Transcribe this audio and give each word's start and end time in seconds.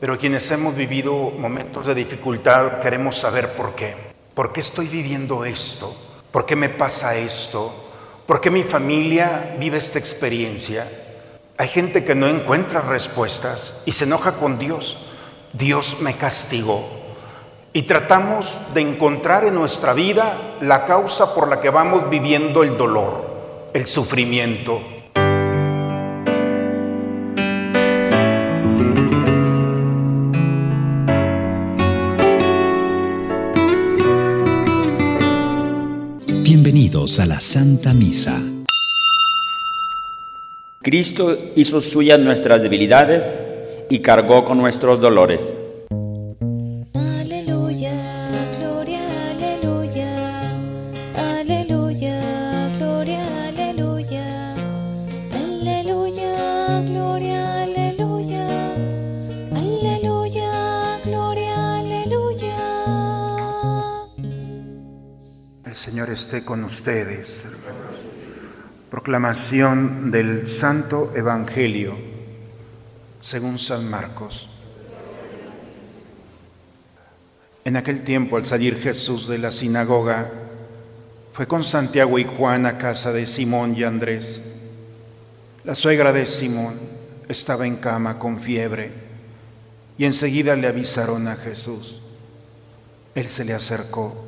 Pero 0.00 0.16
quienes 0.16 0.48
hemos 0.52 0.76
vivido 0.76 1.12
momentos 1.12 1.84
de 1.84 1.94
dificultad 1.94 2.78
queremos 2.78 3.16
saber 3.16 3.54
por 3.54 3.74
qué. 3.74 3.94
¿Por 4.32 4.52
qué 4.52 4.60
estoy 4.60 4.86
viviendo 4.86 5.44
esto? 5.44 5.92
¿Por 6.30 6.46
qué 6.46 6.54
me 6.54 6.68
pasa 6.68 7.16
esto? 7.16 7.74
¿Por 8.24 8.40
qué 8.40 8.48
mi 8.48 8.62
familia 8.62 9.56
vive 9.58 9.78
esta 9.78 9.98
experiencia? 9.98 10.88
Hay 11.56 11.66
gente 11.66 12.04
que 12.04 12.14
no 12.14 12.28
encuentra 12.28 12.80
respuestas 12.80 13.82
y 13.86 13.92
se 13.92 14.04
enoja 14.04 14.36
con 14.36 14.56
Dios. 14.56 14.98
Dios 15.52 15.96
me 16.00 16.16
castigó. 16.16 16.88
Y 17.72 17.82
tratamos 17.82 18.56
de 18.74 18.82
encontrar 18.82 19.46
en 19.46 19.56
nuestra 19.56 19.94
vida 19.94 20.56
la 20.60 20.84
causa 20.84 21.34
por 21.34 21.48
la 21.48 21.60
que 21.60 21.70
vamos 21.70 22.08
viviendo 22.08 22.62
el 22.62 22.78
dolor, 22.78 23.70
el 23.74 23.88
sufrimiento, 23.88 24.80
a 37.20 37.26
la 37.26 37.40
Santa 37.40 37.94
Misa. 37.94 38.40
Cristo 40.80 41.36
hizo 41.56 41.80
suyas 41.80 42.20
nuestras 42.20 42.62
debilidades 42.62 43.40
y 43.88 44.00
cargó 44.00 44.44
con 44.44 44.58
nuestros 44.58 45.00
dolores. 45.00 45.54
Con 66.44 66.62
ustedes. 66.64 67.46
Proclamación 68.90 70.10
del 70.10 70.46
Santo 70.46 71.12
Evangelio 71.16 71.96
según 73.20 73.58
San 73.58 73.88
Marcos. 73.88 74.48
En 77.64 77.76
aquel 77.76 78.04
tiempo, 78.04 78.36
al 78.36 78.44
salir 78.44 78.78
Jesús 78.80 79.26
de 79.26 79.38
la 79.38 79.50
sinagoga, 79.50 80.30
fue 81.32 81.46
con 81.46 81.64
Santiago 81.64 82.18
y 82.18 82.24
Juan 82.24 82.66
a 82.66 82.78
casa 82.78 83.12
de 83.12 83.26
Simón 83.26 83.74
y 83.76 83.84
Andrés. 83.84 84.42
La 85.64 85.74
suegra 85.74 86.12
de 86.12 86.26
Simón 86.26 86.74
estaba 87.28 87.66
en 87.66 87.76
cama 87.76 88.18
con 88.18 88.40
fiebre 88.40 88.92
y 89.96 90.04
enseguida 90.04 90.56
le 90.56 90.68
avisaron 90.68 91.26
a 91.26 91.36
Jesús. 91.36 92.00
Él 93.14 93.28
se 93.28 93.44
le 93.44 93.54
acercó 93.54 94.27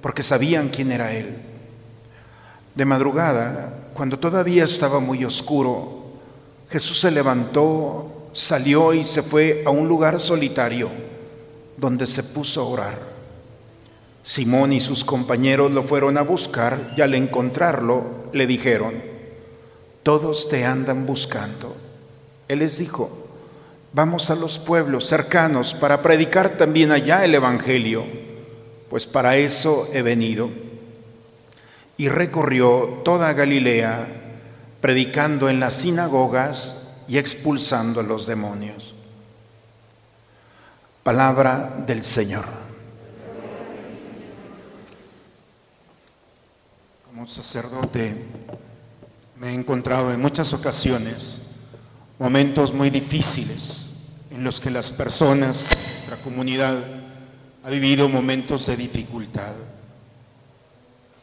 porque 0.00 0.22
sabían 0.22 0.68
quién 0.68 0.92
era 0.92 1.12
Él. 1.12 1.36
De 2.74 2.84
madrugada, 2.84 3.90
cuando 3.94 4.18
todavía 4.18 4.64
estaba 4.64 5.00
muy 5.00 5.24
oscuro, 5.24 6.04
Jesús 6.70 7.00
se 7.00 7.10
levantó, 7.10 8.28
salió 8.32 8.92
y 8.92 9.04
se 9.04 9.22
fue 9.22 9.62
a 9.64 9.70
un 9.70 9.88
lugar 9.88 10.20
solitario 10.20 10.90
donde 11.76 12.06
se 12.06 12.22
puso 12.22 12.60
a 12.60 12.64
orar. 12.64 12.98
Simón 14.22 14.72
y 14.72 14.80
sus 14.80 15.04
compañeros 15.04 15.70
lo 15.70 15.82
fueron 15.82 16.18
a 16.18 16.22
buscar 16.22 16.92
y 16.96 17.00
al 17.00 17.14
encontrarlo 17.14 18.26
le 18.32 18.46
dijeron, 18.46 18.94
todos 20.02 20.48
te 20.48 20.64
andan 20.64 21.06
buscando. 21.06 21.76
Él 22.48 22.58
les 22.58 22.78
dijo, 22.78 23.10
vamos 23.92 24.30
a 24.30 24.34
los 24.34 24.58
pueblos 24.58 25.06
cercanos 25.06 25.74
para 25.74 26.02
predicar 26.02 26.50
también 26.50 26.92
allá 26.92 27.24
el 27.24 27.34
Evangelio 27.34 28.04
pues 28.88 29.06
para 29.06 29.36
eso 29.36 29.88
he 29.92 30.02
venido. 30.02 30.50
Y 31.96 32.08
recorrió 32.08 33.00
toda 33.04 33.32
Galilea, 33.32 34.06
predicando 34.80 35.48
en 35.48 35.60
las 35.60 35.74
sinagogas 35.74 37.02
y 37.08 37.18
expulsando 37.18 38.00
a 38.00 38.02
los 38.02 38.26
demonios. 38.26 38.94
Palabra 41.02 41.84
del 41.86 42.04
Señor. 42.04 42.44
Como 47.04 47.26
sacerdote 47.26 48.14
me 49.36 49.50
he 49.50 49.54
encontrado 49.54 50.12
en 50.12 50.20
muchas 50.20 50.52
ocasiones 50.52 51.42
momentos 52.18 52.72
muy 52.72 52.90
difíciles 52.90 53.86
en 54.30 54.44
los 54.44 54.60
que 54.60 54.70
las 54.70 54.90
personas, 54.90 55.64
nuestra 55.94 56.16
comunidad, 56.22 56.78
ha 57.66 57.70
vivido 57.70 58.08
momentos 58.08 58.66
de 58.66 58.76
dificultad. 58.76 59.52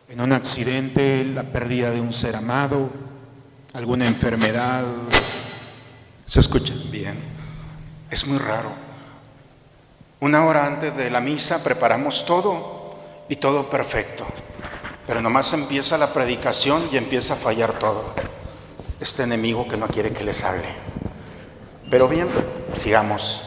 En 0.09 0.19
un 0.19 0.33
accidente, 0.33 1.23
la 1.23 1.43
pérdida 1.43 1.89
de 1.89 2.01
un 2.01 2.11
ser 2.11 2.35
amado, 2.35 2.89
alguna 3.71 4.07
enfermedad. 4.07 4.83
¿Se 6.25 6.41
escucha? 6.41 6.73
Bien. 6.91 7.17
Es 8.11 8.27
muy 8.27 8.39
raro. 8.39 8.73
Una 10.19 10.43
hora 10.43 10.67
antes 10.67 10.97
de 10.97 11.09
la 11.09 11.21
misa 11.21 11.63
preparamos 11.63 12.25
todo 12.25 12.97
y 13.29 13.37
todo 13.37 13.69
perfecto. 13.69 14.25
Pero 15.07 15.21
nomás 15.21 15.53
empieza 15.53 15.97
la 15.97 16.11
predicación 16.11 16.89
y 16.91 16.97
empieza 16.97 17.35
a 17.35 17.37
fallar 17.37 17.79
todo. 17.79 18.13
Este 18.99 19.23
enemigo 19.23 19.65
que 19.65 19.77
no 19.77 19.87
quiere 19.87 20.11
que 20.11 20.25
les 20.25 20.43
hable. 20.43 20.67
Pero 21.89 22.09
bien, 22.09 22.27
sigamos. 22.83 23.43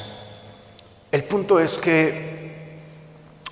El 1.12 1.24
punto 1.24 1.60
es 1.60 1.76
que 1.76 2.35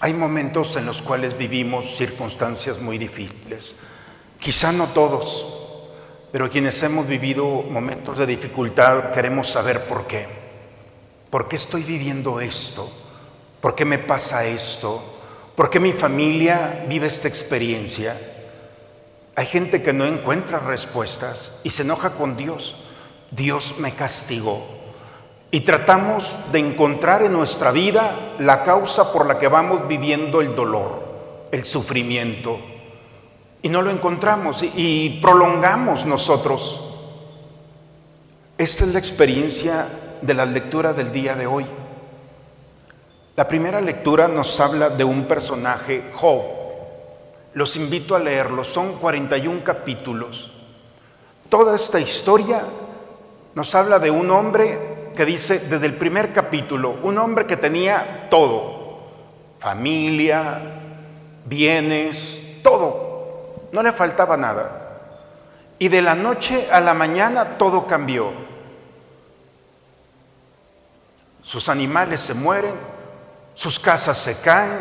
hay 0.04 0.12
momentos 0.12 0.76
en 0.76 0.84
los 0.84 1.00
cuales 1.00 1.38
vivimos 1.38 1.96
circunstancias 1.96 2.78
muy 2.78 2.98
difíciles. 2.98 3.74
Quizá 4.38 4.70
no 4.70 4.88
todos, 4.88 5.46
pero 6.30 6.50
quienes 6.50 6.82
hemos 6.82 7.08
vivido 7.08 7.46
momentos 7.46 8.18
de 8.18 8.26
dificultad 8.26 9.12
queremos 9.12 9.48
saber 9.48 9.86
por 9.86 10.06
qué. 10.06 10.26
¿Por 11.30 11.48
qué 11.48 11.56
estoy 11.56 11.84
viviendo 11.84 12.38
esto? 12.38 12.86
¿Por 13.62 13.74
qué 13.74 13.86
me 13.86 13.96
pasa 13.96 14.44
esto? 14.44 15.02
¿Por 15.56 15.70
qué 15.70 15.80
mi 15.80 15.94
familia 15.94 16.84
vive 16.86 17.06
esta 17.06 17.28
experiencia? 17.28 18.14
Hay 19.36 19.46
gente 19.46 19.82
que 19.82 19.94
no 19.94 20.04
encuentra 20.04 20.58
respuestas 20.58 21.60
y 21.64 21.70
se 21.70 21.80
enoja 21.80 22.10
con 22.10 22.36
Dios. 22.36 22.76
Dios 23.30 23.76
me 23.78 23.94
castigó 23.94 24.83
y 25.54 25.60
tratamos 25.60 26.50
de 26.50 26.58
encontrar 26.58 27.22
en 27.22 27.32
nuestra 27.32 27.70
vida 27.70 28.34
la 28.40 28.64
causa 28.64 29.12
por 29.12 29.24
la 29.24 29.38
que 29.38 29.46
vamos 29.46 29.86
viviendo 29.86 30.40
el 30.40 30.56
dolor, 30.56 31.00
el 31.52 31.64
sufrimiento. 31.64 32.58
Y 33.62 33.68
no 33.68 33.80
lo 33.80 33.92
encontramos 33.92 34.64
y, 34.64 35.20
prolongamos 35.22 36.06
nosotros. 36.06 36.96
Esta 38.58 38.82
es 38.82 38.94
la 38.94 38.98
experiencia 38.98 39.86
de 40.20 40.34
la 40.34 40.44
lectura 40.44 40.92
del 40.92 41.12
día 41.12 41.36
de 41.36 41.46
hoy. 41.46 41.66
La 43.36 43.46
primera 43.46 43.80
lectura 43.80 44.26
nos 44.26 44.58
habla 44.58 44.90
de 44.90 45.04
un 45.04 45.22
personaje, 45.26 46.10
Job. 46.16 46.42
Los 47.52 47.76
invito 47.76 48.16
a 48.16 48.18
leerlo, 48.18 48.64
son 48.64 48.94
41 48.94 49.62
capítulos. 49.62 50.50
Toda 51.48 51.76
esta 51.76 52.00
historia 52.00 52.64
nos 53.54 53.72
habla 53.76 54.00
de 54.00 54.10
un 54.10 54.32
hombre 54.32 54.93
que 55.14 55.24
dice 55.24 55.58
desde 55.60 55.86
el 55.86 55.94
primer 55.94 56.32
capítulo, 56.32 56.98
un 57.02 57.18
hombre 57.18 57.46
que 57.46 57.56
tenía 57.56 58.28
todo, 58.30 59.00
familia, 59.58 60.60
bienes, 61.44 62.60
todo, 62.62 63.68
no 63.72 63.82
le 63.82 63.92
faltaba 63.92 64.36
nada. 64.36 64.80
Y 65.78 65.88
de 65.88 66.02
la 66.02 66.14
noche 66.14 66.68
a 66.70 66.80
la 66.80 66.94
mañana 66.94 67.56
todo 67.58 67.86
cambió. 67.86 68.32
Sus 71.42 71.68
animales 71.68 72.20
se 72.20 72.34
mueren, 72.34 72.74
sus 73.54 73.78
casas 73.78 74.18
se 74.18 74.40
caen, 74.40 74.78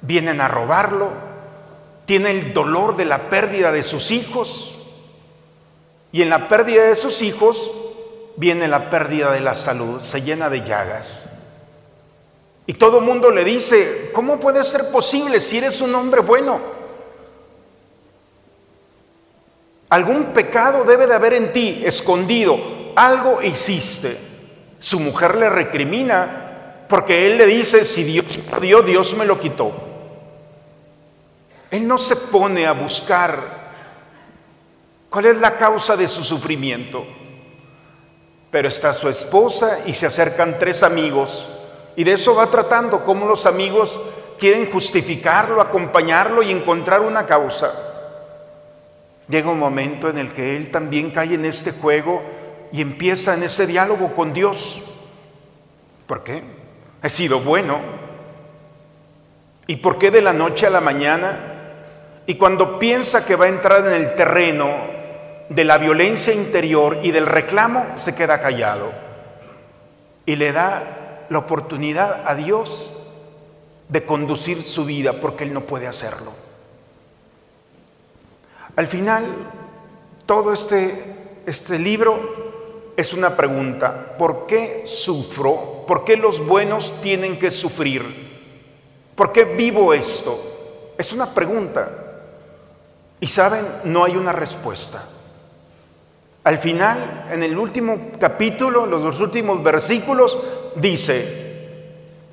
vienen 0.00 0.40
a 0.40 0.48
robarlo, 0.48 1.10
tiene 2.06 2.30
el 2.30 2.54
dolor 2.54 2.96
de 2.96 3.04
la 3.04 3.28
pérdida 3.28 3.72
de 3.72 3.82
sus 3.82 4.10
hijos 4.10 4.72
y 6.12 6.22
en 6.22 6.30
la 6.30 6.48
pérdida 6.48 6.84
de 6.84 6.94
sus 6.94 7.20
hijos 7.20 7.70
viene 8.36 8.68
la 8.68 8.90
pérdida 8.90 9.32
de 9.32 9.40
la 9.40 9.54
salud, 9.54 10.02
se 10.02 10.22
llena 10.22 10.48
de 10.48 10.62
llagas. 10.64 11.22
Y 12.66 12.74
todo 12.74 12.98
el 12.98 13.04
mundo 13.04 13.30
le 13.30 13.44
dice, 13.44 14.10
¿cómo 14.12 14.40
puede 14.40 14.64
ser 14.64 14.90
posible 14.90 15.40
si 15.40 15.58
eres 15.58 15.80
un 15.80 15.94
hombre 15.94 16.20
bueno? 16.20 16.58
Algún 19.88 20.26
pecado 20.26 20.84
debe 20.84 21.06
de 21.06 21.14
haber 21.14 21.34
en 21.34 21.52
ti 21.52 21.82
escondido, 21.84 22.58
algo 22.96 23.40
hiciste. 23.40 24.18
Su 24.80 24.98
mujer 24.98 25.36
le 25.36 25.48
recrimina 25.48 26.84
porque 26.88 27.26
él 27.26 27.38
le 27.38 27.46
dice, 27.46 27.84
si 27.84 28.02
Dios 28.02 28.26
lo 28.50 28.60
dio, 28.60 28.82
Dios 28.82 29.14
me 29.14 29.24
lo 29.24 29.38
quitó. 29.38 29.72
Él 31.70 31.86
no 31.86 31.98
se 31.98 32.16
pone 32.16 32.66
a 32.66 32.72
buscar 32.72 33.38
cuál 35.08 35.26
es 35.26 35.36
la 35.36 35.56
causa 35.56 35.96
de 35.96 36.08
su 36.08 36.22
sufrimiento. 36.22 37.06
Pero 38.50 38.68
está 38.68 38.94
su 38.94 39.08
esposa 39.08 39.80
y 39.86 39.92
se 39.92 40.06
acercan 40.06 40.58
tres 40.58 40.82
amigos 40.82 41.48
y 41.96 42.04
de 42.04 42.12
eso 42.12 42.34
va 42.34 42.46
tratando, 42.46 43.02
cómo 43.02 43.26
los 43.26 43.46
amigos 43.46 43.98
quieren 44.38 44.70
justificarlo, 44.70 45.62
acompañarlo 45.62 46.42
y 46.42 46.50
encontrar 46.50 47.00
una 47.00 47.24
causa. 47.24 47.72
Llega 49.28 49.50
un 49.50 49.58
momento 49.58 50.10
en 50.10 50.18
el 50.18 50.32
que 50.32 50.56
él 50.56 50.70
también 50.70 51.10
cae 51.10 51.34
en 51.34 51.46
este 51.46 51.72
juego 51.72 52.22
y 52.70 52.82
empieza 52.82 53.34
en 53.34 53.44
ese 53.44 53.66
diálogo 53.66 54.14
con 54.14 54.34
Dios. 54.34 54.82
¿Por 56.06 56.22
qué? 56.22 56.42
He 57.02 57.08
sido 57.08 57.40
bueno. 57.40 57.78
¿Y 59.66 59.76
por 59.76 59.98
qué 59.98 60.10
de 60.10 60.20
la 60.20 60.34
noche 60.34 60.66
a 60.66 60.70
la 60.70 60.82
mañana? 60.82 61.54
Y 62.26 62.34
cuando 62.34 62.78
piensa 62.78 63.24
que 63.24 63.36
va 63.36 63.46
a 63.46 63.48
entrar 63.48 63.86
en 63.86 63.94
el 63.94 64.14
terreno 64.14 64.95
de 65.48 65.64
la 65.64 65.78
violencia 65.78 66.32
interior 66.32 66.98
y 67.02 67.10
del 67.10 67.26
reclamo, 67.26 67.86
se 67.96 68.14
queda 68.14 68.40
callado. 68.40 68.90
Y 70.24 70.36
le 70.36 70.52
da 70.52 71.26
la 71.28 71.38
oportunidad 71.38 72.26
a 72.26 72.34
Dios 72.34 72.90
de 73.88 74.04
conducir 74.04 74.62
su 74.62 74.84
vida 74.84 75.14
porque 75.14 75.44
Él 75.44 75.54
no 75.54 75.62
puede 75.62 75.86
hacerlo. 75.86 76.32
Al 78.74 78.88
final, 78.88 79.24
todo 80.26 80.52
este, 80.52 81.42
este 81.46 81.78
libro 81.78 82.92
es 82.96 83.12
una 83.12 83.36
pregunta. 83.36 84.16
¿Por 84.18 84.46
qué 84.46 84.82
sufro? 84.86 85.84
¿Por 85.86 86.04
qué 86.04 86.16
los 86.16 86.44
buenos 86.44 87.00
tienen 87.00 87.38
que 87.38 87.50
sufrir? 87.50 88.26
¿Por 89.14 89.32
qué 89.32 89.44
vivo 89.44 89.94
esto? 89.94 90.92
Es 90.98 91.12
una 91.12 91.32
pregunta. 91.32 91.88
Y 93.20 93.28
saben, 93.28 93.64
no 93.84 94.04
hay 94.04 94.16
una 94.16 94.32
respuesta. 94.32 95.02
Al 96.46 96.58
final, 96.58 97.26
en 97.32 97.42
el 97.42 97.58
último 97.58 98.12
capítulo, 98.20 98.86
los 98.86 99.02
dos 99.02 99.18
últimos 99.18 99.60
versículos, 99.64 100.38
dice, 100.76 101.72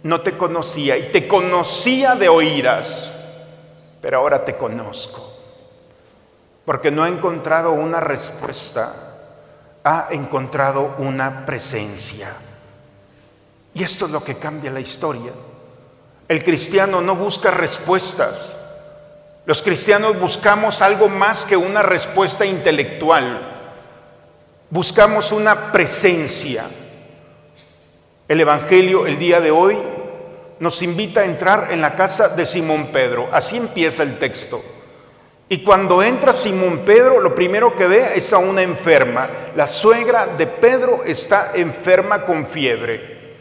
no 0.04 0.22
te 0.22 0.38
conocía 0.38 0.96
y 0.96 1.12
te 1.12 1.28
conocía 1.28 2.14
de 2.14 2.30
oídas, 2.30 3.12
pero 4.00 4.20
ahora 4.20 4.46
te 4.46 4.56
conozco. 4.56 5.28
Porque 6.64 6.92
no 6.92 7.02
ha 7.02 7.08
encontrado 7.08 7.72
una 7.72 8.00
respuesta, 8.02 8.94
ha 9.84 10.10
encontrado 10.12 10.94
una 11.00 11.44
presencia. 11.48 12.36
Y 13.74 13.82
esto 13.82 14.06
es 14.06 14.12
lo 14.12 14.24
que 14.24 14.36
cambia 14.36 14.70
la 14.70 14.80
historia. 14.80 15.32
El 16.28 16.44
cristiano 16.44 17.02
no 17.02 17.16
busca 17.16 17.50
respuestas. 17.50 18.40
Los 19.48 19.64
cristianos 19.64 20.20
buscamos 20.20 20.84
algo 20.84 21.10
más 21.10 21.46
que 21.46 21.58
una 21.58 21.82
respuesta 21.82 22.46
intelectual. 22.46 23.53
Buscamos 24.74 25.32
una 25.32 25.72
presencia. 25.72 26.66
El 28.28 28.42
Evangelio 28.42 29.06
el 29.06 29.20
día 29.20 29.40
de 29.40 29.52
hoy 29.52 29.78
nos 30.60 30.82
invita 30.82 31.22
a 31.22 31.26
entrar 31.26 31.68
en 31.70 31.80
la 31.80 31.94
casa 31.94 32.30
de 32.30 32.44
Simón 32.48 32.88
Pedro. 32.88 33.30
Así 33.32 33.56
empieza 33.56 34.02
el 34.02 34.18
texto. 34.18 34.64
Y 35.48 35.64
cuando 35.64 36.02
entra 36.02 36.34
Simón 36.34 36.80
Pedro, 36.88 37.20
lo 37.20 37.36
primero 37.36 37.76
que 37.76 37.86
ve 37.86 38.14
es 38.16 38.34
a 38.34 38.40
una 38.40 38.64
enferma. 38.64 39.30
La 39.56 39.68
suegra 39.68 40.26
de 40.26 40.48
Pedro 40.48 41.04
está 41.06 41.52
enferma 41.54 42.26
con 42.26 42.48
fiebre. 42.48 43.36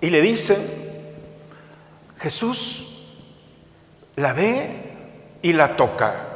Y 0.00 0.08
le 0.08 0.22
dice, 0.22 0.56
Jesús 2.20 3.06
la 4.16 4.32
ve 4.32 4.66
y 5.42 5.52
la 5.52 5.76
toca. 5.76 6.29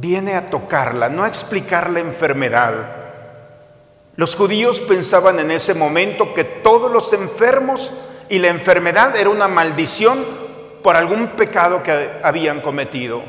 Viene 0.00 0.34
a 0.34 0.48
tocarla, 0.48 1.08
no 1.08 1.24
a 1.24 1.28
explicar 1.28 1.90
la 1.90 2.00
enfermedad 2.00 3.00
los 4.20 4.36
judíos 4.36 4.80
pensaban 4.80 5.38
en 5.38 5.50
ese 5.50 5.72
momento 5.72 6.34
que 6.34 6.44
todos 6.44 6.92
los 6.92 7.10
enfermos 7.14 7.90
y 8.28 8.38
la 8.38 8.48
enfermedad 8.48 9.16
era 9.16 9.30
una 9.30 9.48
maldición 9.48 10.22
por 10.82 10.94
algún 10.94 11.28
pecado 11.28 11.82
que 11.82 12.20
habían 12.22 12.60
cometido. 12.60 13.22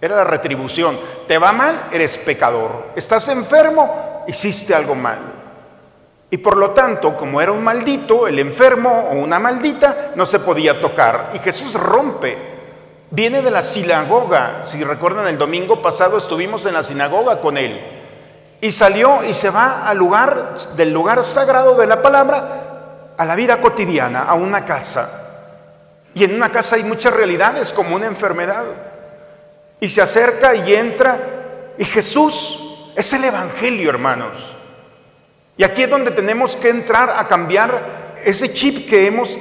Era 0.00 0.16
la 0.16 0.24
retribución. 0.24 0.98
Te 1.28 1.36
va 1.36 1.52
mal, 1.52 1.88
eres 1.92 2.16
pecador. 2.16 2.92
Estás 2.96 3.28
enfermo, 3.28 4.24
hiciste 4.26 4.74
algo 4.74 4.94
mal. 4.94 5.18
Y 6.30 6.38
por 6.38 6.56
lo 6.56 6.70
tanto, 6.70 7.14
como 7.14 7.38
era 7.42 7.52
un 7.52 7.62
maldito, 7.62 8.26
el 8.26 8.38
enfermo 8.38 9.10
o 9.12 9.16
una 9.16 9.38
maldita, 9.38 10.12
no 10.14 10.24
se 10.24 10.38
podía 10.38 10.80
tocar. 10.80 11.32
Y 11.34 11.40
Jesús 11.40 11.74
rompe. 11.74 12.51
Viene 13.12 13.42
de 13.42 13.50
la 13.50 13.60
sinagoga. 13.60 14.62
Si 14.64 14.82
recuerdan, 14.82 15.26
el 15.26 15.36
domingo 15.36 15.82
pasado 15.82 16.16
estuvimos 16.16 16.64
en 16.64 16.72
la 16.72 16.82
sinagoga 16.82 17.42
con 17.42 17.58
él. 17.58 17.78
Y 18.58 18.72
salió 18.72 19.22
y 19.22 19.34
se 19.34 19.50
va 19.50 19.86
al 19.86 19.98
lugar, 19.98 20.54
del 20.76 20.94
lugar 20.94 21.22
sagrado 21.22 21.74
de 21.74 21.86
la 21.86 22.00
palabra, 22.00 23.12
a 23.18 23.24
la 23.26 23.36
vida 23.36 23.60
cotidiana, 23.60 24.22
a 24.22 24.32
una 24.32 24.64
casa. 24.64 25.10
Y 26.14 26.24
en 26.24 26.34
una 26.34 26.50
casa 26.50 26.76
hay 26.76 26.84
muchas 26.84 27.12
realidades, 27.12 27.70
como 27.74 27.96
una 27.96 28.06
enfermedad. 28.06 28.64
Y 29.78 29.90
se 29.90 30.00
acerca 30.00 30.54
y 30.54 30.74
entra. 30.74 31.18
Y 31.76 31.84
Jesús 31.84 32.88
es 32.96 33.12
el 33.12 33.24
Evangelio, 33.24 33.90
hermanos. 33.90 34.32
Y 35.58 35.64
aquí 35.64 35.82
es 35.82 35.90
donde 35.90 36.12
tenemos 36.12 36.56
que 36.56 36.70
entrar 36.70 37.10
a 37.10 37.28
cambiar 37.28 38.14
ese 38.24 38.54
chip 38.54 38.88
que 38.88 39.06
hemos 39.06 39.38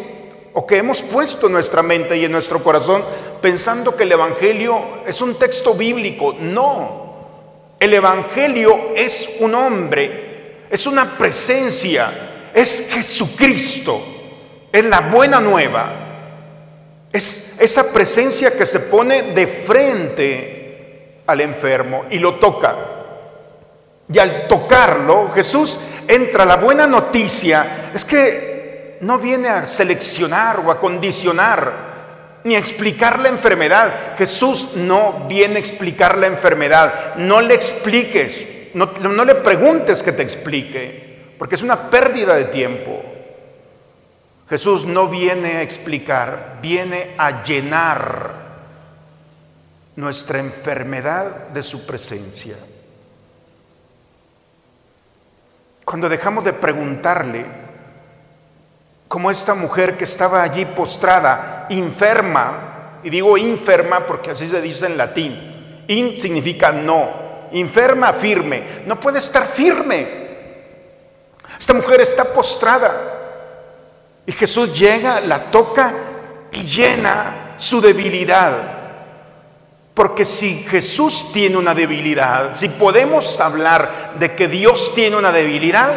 o 0.54 0.68
que 0.68 0.78
hemos 0.78 1.02
puesto 1.02 1.48
en 1.48 1.54
nuestra 1.54 1.82
mente 1.82 2.18
y 2.18 2.26
en 2.26 2.32
nuestro 2.32 2.62
corazón 2.64 3.04
pensando 3.42 3.96
que 3.96 4.04
el 4.04 4.12
Evangelio 4.12 5.04
es 5.06 5.22
un 5.22 5.36
texto 5.36 5.74
bíblico. 5.74 6.36
No, 6.40 7.12
el 7.80 7.94
Evangelio 7.94 8.92
es 8.96 9.38
un 9.40 9.56
hombre, 9.56 10.66
es 10.70 10.86
una 10.86 11.18
presencia, 11.18 12.50
es 12.54 12.88
Jesucristo, 12.92 14.02
es 14.72 14.84
la 14.86 15.02
buena 15.02 15.40
nueva. 15.40 16.08
Es 17.12 17.56
esa 17.60 17.92
presencia 17.92 18.56
que 18.56 18.66
se 18.66 18.80
pone 18.82 19.34
de 19.34 19.46
frente 19.48 21.22
al 21.28 21.42
enfermo 21.42 22.06
y 22.10 22.20
lo 22.20 22.36
toca. 22.36 22.76
Y 24.12 24.20
al 24.20 24.48
tocarlo, 24.48 25.30
Jesús 25.32 25.78
entra 26.08 26.46
la 26.46 26.58
buena 26.58 26.88
noticia. 26.88 27.92
Es 27.94 28.06
que 28.06 28.51
no 29.02 29.18
viene 29.18 29.50
a 29.50 29.66
seleccionar 29.66 30.60
o 30.60 30.72
a 30.72 30.80
condicionar 30.80 31.92
ni 32.44 32.56
explicar 32.56 33.20
la 33.20 33.30
enfermedad. 33.30 34.16
Jesús 34.18 34.76
no 34.76 35.26
viene 35.28 35.56
a 35.56 35.60
explicar 35.60 36.18
la 36.18 36.28
enfermedad. 36.28 37.16
No 37.16 37.42
le 37.42 37.54
expliques, 37.54 38.48
no, 38.74 38.92
no, 39.02 39.26
le 39.26 39.36
preguntes 39.36 40.02
que 40.02 40.12
te 40.12 40.24
explique, 40.24 41.34
porque 41.38 41.56
es 41.56 41.62
una 41.62 41.90
pérdida 41.90 42.36
de 42.36 42.46
tiempo. 42.46 43.04
Jesús 44.50 44.86
no 44.86 45.08
viene 45.08 45.58
a 45.58 45.62
explicar, 45.62 46.60
viene 46.62 47.16
a 47.18 47.44
llenar 47.44 48.32
nuestra 49.96 50.40
enfermedad 50.40 51.50
de 51.50 51.64
su 51.64 51.86
presencia. 51.86 52.56
Cuando 55.86 56.10
dejamos 56.10 56.44
de 56.44 56.54
preguntarle, 56.54 57.61
como 59.12 59.30
esta 59.30 59.54
mujer 59.56 59.98
que 59.98 60.06
estaba 60.06 60.42
allí 60.42 60.64
postrada, 60.64 61.68
enferma, 61.70 63.00
y 63.04 63.10
digo 63.10 63.38
enferma 63.38 64.08
porque 64.08 64.32
así 64.32 64.48
se 64.48 64.62
dice 64.62 64.86
en 64.86 64.98
latín, 64.98 65.84
in 65.90 66.18
significa 66.18 66.72
no, 66.72 67.10
enferma 67.52 68.14
firme, 68.14 68.64
no 68.86 68.98
puede 69.02 69.20
estar 69.20 69.48
firme. 69.48 70.08
Esta 71.60 71.74
mujer 71.74 72.00
está 72.00 72.24
postrada 72.24 74.22
y 74.26 74.32
Jesús 74.32 74.80
llega, 74.80 75.20
la 75.20 75.40
toca 75.52 75.94
y 76.54 76.64
llena 76.64 77.56
su 77.58 77.82
debilidad. 77.82 78.54
Porque 79.94 80.24
si 80.24 80.64
Jesús 80.64 81.34
tiene 81.34 81.58
una 81.58 81.76
debilidad, 81.76 82.56
si 82.56 82.70
podemos 82.70 83.42
hablar 83.42 84.14
de 84.18 84.34
que 84.38 84.48
Dios 84.48 84.94
tiene 84.96 85.18
una 85.18 85.34
debilidad, 85.34 85.92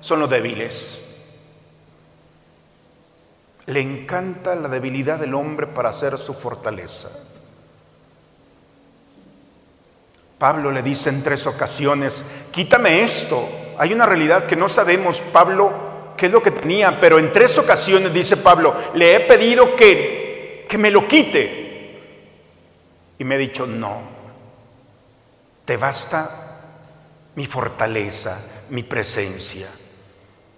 son 0.00 0.20
los 0.20 0.30
débiles. 0.30 1.00
Le 3.66 3.80
encanta 3.80 4.54
la 4.54 4.68
debilidad 4.68 5.18
del 5.18 5.34
hombre 5.34 5.66
para 5.66 5.90
hacer 5.90 6.18
su 6.18 6.34
fortaleza. 6.34 7.08
Pablo 10.38 10.70
le 10.70 10.82
dice 10.82 11.08
en 11.08 11.22
tres 11.22 11.46
ocasiones, 11.46 12.22
quítame 12.50 13.02
esto. 13.02 13.48
Hay 13.78 13.92
una 13.92 14.04
realidad 14.04 14.46
que 14.46 14.56
no 14.56 14.68
sabemos, 14.68 15.20
Pablo, 15.20 15.72
qué 16.16 16.26
es 16.26 16.32
lo 16.32 16.42
que 16.42 16.50
tenía, 16.50 17.00
pero 17.00 17.18
en 17.18 17.32
tres 17.32 17.56
ocasiones, 17.56 18.12
dice 18.12 18.36
Pablo, 18.36 18.74
le 18.94 19.14
he 19.14 19.20
pedido 19.20 19.74
que, 19.74 20.66
que 20.68 20.76
me 20.76 20.90
lo 20.90 21.08
quite. 21.08 22.00
Y 23.18 23.24
me 23.24 23.36
ha 23.36 23.38
dicho, 23.38 23.66
no, 23.66 24.02
te 25.64 25.76
basta 25.76 26.44
mi 27.36 27.46
fortaleza, 27.46 28.66
mi 28.70 28.82
presencia. 28.82 29.68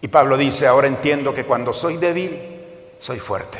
Y 0.00 0.08
Pablo 0.08 0.36
dice, 0.36 0.66
ahora 0.66 0.88
entiendo 0.88 1.32
que 1.32 1.44
cuando 1.44 1.72
soy 1.72 1.96
débil, 1.96 2.55
soy 3.00 3.18
fuerte. 3.18 3.58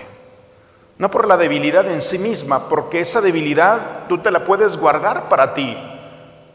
No 0.99 1.11
por 1.11 1.27
la 1.27 1.37
debilidad 1.37 1.87
en 1.91 2.03
sí 2.03 2.19
misma, 2.19 2.69
porque 2.69 3.01
esa 3.01 3.21
debilidad 3.21 4.07
tú 4.09 4.19
te 4.19 4.31
la 4.31 4.45
puedes 4.45 4.77
guardar 4.77 5.29
para 5.29 5.53
ti. 5.53 5.77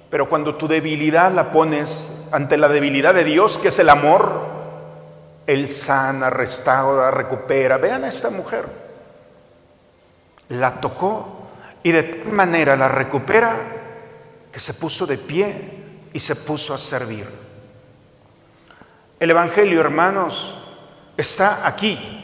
Pero 0.10 0.28
cuando 0.28 0.56
tu 0.56 0.68
debilidad 0.68 1.32
la 1.32 1.52
pones 1.52 2.10
ante 2.32 2.58
la 2.58 2.68
debilidad 2.68 3.14
de 3.14 3.24
Dios, 3.24 3.60
que 3.60 3.68
es 3.68 3.80
el 3.80 3.90
amor, 3.90 4.42
Él 5.46 5.70
sana, 5.70 6.30
restaura, 6.30 7.12
recupera. 7.12 7.78
Vean 7.78 8.04
a 8.04 8.10
esta 8.10 8.30
mujer. 8.30 8.66
La 10.50 10.82
tocó 10.82 11.48
y 11.84 11.92
de 11.92 12.04
tal 12.04 12.34
manera 12.34 12.76
la 12.76 12.88
recupera 12.88 13.56
que 14.52 14.60
se 14.60 14.74
puso 14.74 15.06
de 15.06 15.18
pie 15.18 15.56
y 16.14 16.20
se 16.20 16.36
puso 16.36 16.74
a 16.74 16.78
servir. 16.78 17.28
El 19.20 19.30
Evangelio, 19.30 19.80
hermanos, 19.80 20.58
está 21.16 21.68
aquí. 21.68 22.21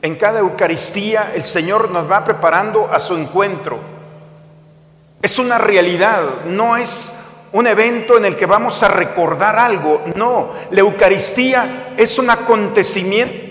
En 0.00 0.14
cada 0.16 0.40
Eucaristía 0.40 1.32
el 1.34 1.44
Señor 1.44 1.90
nos 1.90 2.10
va 2.10 2.24
preparando 2.24 2.88
a 2.92 3.00
su 3.00 3.16
encuentro. 3.16 3.78
Es 5.20 5.38
una 5.38 5.58
realidad, 5.58 6.44
no 6.46 6.76
es 6.76 7.12
un 7.52 7.66
evento 7.66 8.16
en 8.16 8.24
el 8.24 8.36
que 8.36 8.46
vamos 8.46 8.82
a 8.82 8.88
recordar 8.88 9.58
algo. 9.58 10.04
No, 10.14 10.50
la 10.70 10.80
Eucaristía 10.80 11.94
es 11.96 12.18
un 12.18 12.30
acontecimiento 12.30 13.48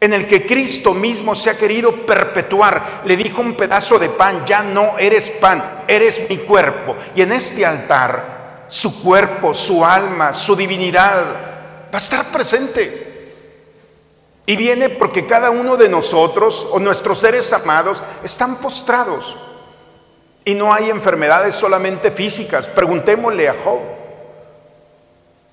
en 0.00 0.12
el 0.12 0.28
que 0.28 0.46
Cristo 0.46 0.94
mismo 0.94 1.34
se 1.34 1.50
ha 1.50 1.58
querido 1.58 1.92
perpetuar. 2.06 3.02
Le 3.04 3.16
dijo 3.16 3.40
un 3.40 3.54
pedazo 3.54 3.98
de 3.98 4.08
pan, 4.08 4.44
ya 4.46 4.62
no 4.62 4.96
eres 4.98 5.30
pan, 5.30 5.82
eres 5.88 6.20
mi 6.28 6.36
cuerpo. 6.38 6.94
Y 7.16 7.22
en 7.22 7.32
este 7.32 7.66
altar, 7.66 8.66
su 8.68 9.02
cuerpo, 9.02 9.54
su 9.54 9.84
alma, 9.84 10.34
su 10.34 10.54
divinidad 10.54 11.24
va 11.92 11.94
a 11.94 11.96
estar 11.96 12.26
presente. 12.26 13.07
Y 14.48 14.56
viene 14.56 14.88
porque 14.88 15.26
cada 15.26 15.50
uno 15.50 15.76
de 15.76 15.90
nosotros 15.90 16.66
o 16.70 16.78
nuestros 16.78 17.18
seres 17.18 17.52
amados 17.52 18.02
están 18.24 18.56
postrados. 18.56 19.36
Y 20.42 20.54
no 20.54 20.72
hay 20.72 20.88
enfermedades 20.88 21.54
solamente 21.54 22.10
físicas. 22.10 22.66
Preguntémosle 22.66 23.46
a 23.46 23.56
Job. 23.62 23.80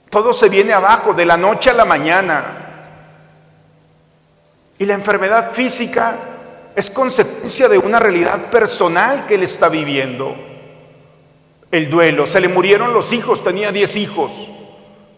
Todo 0.10 0.34
se 0.34 0.48
viene 0.48 0.72
abajo 0.72 1.14
de 1.14 1.26
la 1.26 1.36
noche 1.36 1.72
a 1.72 1.74
la 1.74 1.84
mañana. 1.84 2.46
Y 4.80 4.86
la 4.86 4.94
enfermedad 4.94 5.52
física 5.52 6.16
es 6.74 6.90
consecuencia 6.90 7.68
de 7.68 7.78
una 7.78 8.00
realidad 8.00 8.50
personal 8.50 9.26
que 9.28 9.36
él 9.36 9.44
está 9.44 9.68
viviendo. 9.68 10.34
El 11.70 11.90
duelo, 11.90 12.28
se 12.28 12.40
le 12.40 12.48
murieron 12.48 12.94
los 12.94 13.12
hijos, 13.12 13.44
tenía 13.44 13.74
diez 13.74 13.98
hijos, 13.98 14.32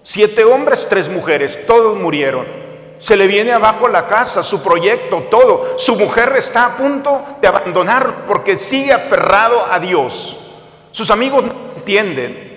siete 0.01 0.43
hombres, 0.46 0.88
tres 0.89 1.10
mujeres, 1.10 1.67
todos 1.67 2.00
murieron. 2.00 2.66
Se 3.00 3.16
le 3.16 3.27
viene 3.27 3.51
abajo 3.51 3.88
la 3.88 4.08
casa, 4.08 4.44
su 4.44 4.62
proyecto, 4.62 5.27
todo. 5.30 5.77
Su 5.77 5.96
mujer 5.96 6.34
está 6.38 6.66
a 6.66 6.77
punto 6.77 7.38
de 7.42 7.48
abandonar 7.48 8.25
porque 8.27 8.58
sigue 8.58 8.92
aferrado 8.92 9.72
a 9.72 9.80
Dios. 9.80 10.38
Sus 10.92 11.12
amigos 11.12 11.44
no 11.44 11.54
entienden. 11.75 12.48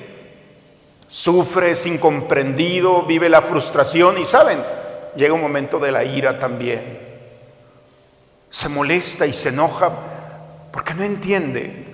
Sufre, 1.09 1.73
es 1.73 1.85
incomprendido, 1.87 3.03
vive 3.03 3.29
la 3.29 3.43
frustración 3.43 4.19
y 4.19 4.25
saben, 4.25 4.63
llega 5.17 5.35
un 5.35 5.41
momento 5.41 5.79
de 5.79 5.93
la 5.93 6.05
ira 6.05 6.39
también. 6.39 7.01
Se 8.51 8.69
molesta 8.69 9.27
y 9.27 9.33
se 9.33 9.51
enoja 9.51 9.91
porque 10.73 10.95
no 10.95 11.03
entiende. 11.03 11.87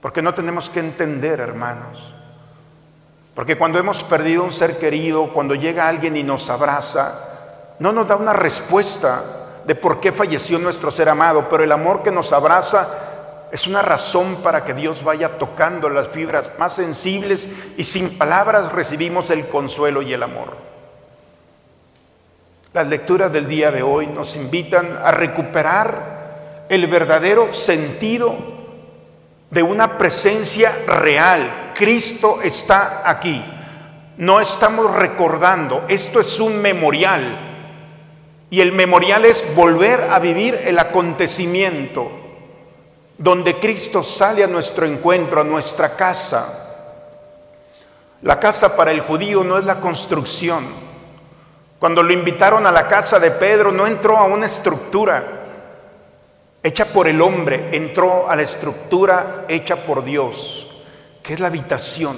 Porque 0.00 0.22
no 0.22 0.32
tenemos 0.32 0.70
que 0.70 0.80
entender, 0.80 1.40
hermanos. 1.40 2.09
Porque 3.40 3.56
cuando 3.56 3.78
hemos 3.78 4.02
perdido 4.02 4.44
un 4.44 4.52
ser 4.52 4.76
querido, 4.78 5.28
cuando 5.28 5.54
llega 5.54 5.88
alguien 5.88 6.14
y 6.14 6.22
nos 6.22 6.50
abraza, 6.50 7.14
no 7.78 7.90
nos 7.90 8.06
da 8.06 8.16
una 8.16 8.34
respuesta 8.34 9.62
de 9.64 9.74
por 9.74 9.98
qué 9.98 10.12
falleció 10.12 10.58
nuestro 10.58 10.90
ser 10.90 11.08
amado, 11.08 11.48
pero 11.48 11.64
el 11.64 11.72
amor 11.72 12.02
que 12.02 12.10
nos 12.10 12.34
abraza 12.34 13.48
es 13.50 13.66
una 13.66 13.80
razón 13.80 14.42
para 14.42 14.62
que 14.62 14.74
Dios 14.74 15.02
vaya 15.02 15.38
tocando 15.38 15.88
las 15.88 16.08
fibras 16.08 16.50
más 16.58 16.74
sensibles 16.74 17.48
y 17.78 17.84
sin 17.84 18.18
palabras 18.18 18.72
recibimos 18.72 19.30
el 19.30 19.48
consuelo 19.48 20.02
y 20.02 20.12
el 20.12 20.22
amor. 20.22 20.54
Las 22.74 22.88
lecturas 22.88 23.32
del 23.32 23.48
día 23.48 23.70
de 23.70 23.82
hoy 23.82 24.06
nos 24.06 24.36
invitan 24.36 25.00
a 25.02 25.12
recuperar 25.12 26.66
el 26.68 26.86
verdadero 26.88 27.54
sentido 27.54 28.36
de 29.50 29.62
una 29.62 29.96
presencia 29.96 30.74
real. 30.86 31.69
Cristo 31.80 32.42
está 32.42 33.00
aquí. 33.06 33.42
No 34.18 34.38
estamos 34.38 34.94
recordando, 34.94 35.86
esto 35.88 36.20
es 36.20 36.38
un 36.38 36.60
memorial. 36.60 37.38
Y 38.50 38.60
el 38.60 38.72
memorial 38.72 39.24
es 39.24 39.54
volver 39.56 40.08
a 40.10 40.18
vivir 40.18 40.60
el 40.62 40.78
acontecimiento 40.78 42.10
donde 43.16 43.54
Cristo 43.54 44.02
sale 44.02 44.44
a 44.44 44.46
nuestro 44.46 44.84
encuentro, 44.84 45.40
a 45.40 45.44
nuestra 45.44 45.96
casa. 45.96 46.68
La 48.20 48.38
casa 48.38 48.76
para 48.76 48.92
el 48.92 49.00
judío 49.00 49.42
no 49.42 49.56
es 49.56 49.64
la 49.64 49.80
construcción, 49.80 50.66
cuando 51.78 52.02
lo 52.02 52.12
invitaron 52.12 52.66
a 52.66 52.72
la 52.72 52.86
casa 52.86 53.18
de 53.18 53.30
Pedro, 53.30 53.72
no 53.72 53.86
entró 53.86 54.18
a 54.18 54.24
una 54.24 54.44
estructura 54.44 55.24
hecha 56.62 56.84
por 56.92 57.08
el 57.08 57.22
hombre, 57.22 57.70
entró 57.72 58.28
a 58.28 58.36
la 58.36 58.42
estructura 58.42 59.46
hecha 59.48 59.76
por 59.76 60.04
Dios, 60.04 60.59
que 61.22 61.34
es 61.34 61.40
la 61.40 61.48
habitación. 61.48 62.16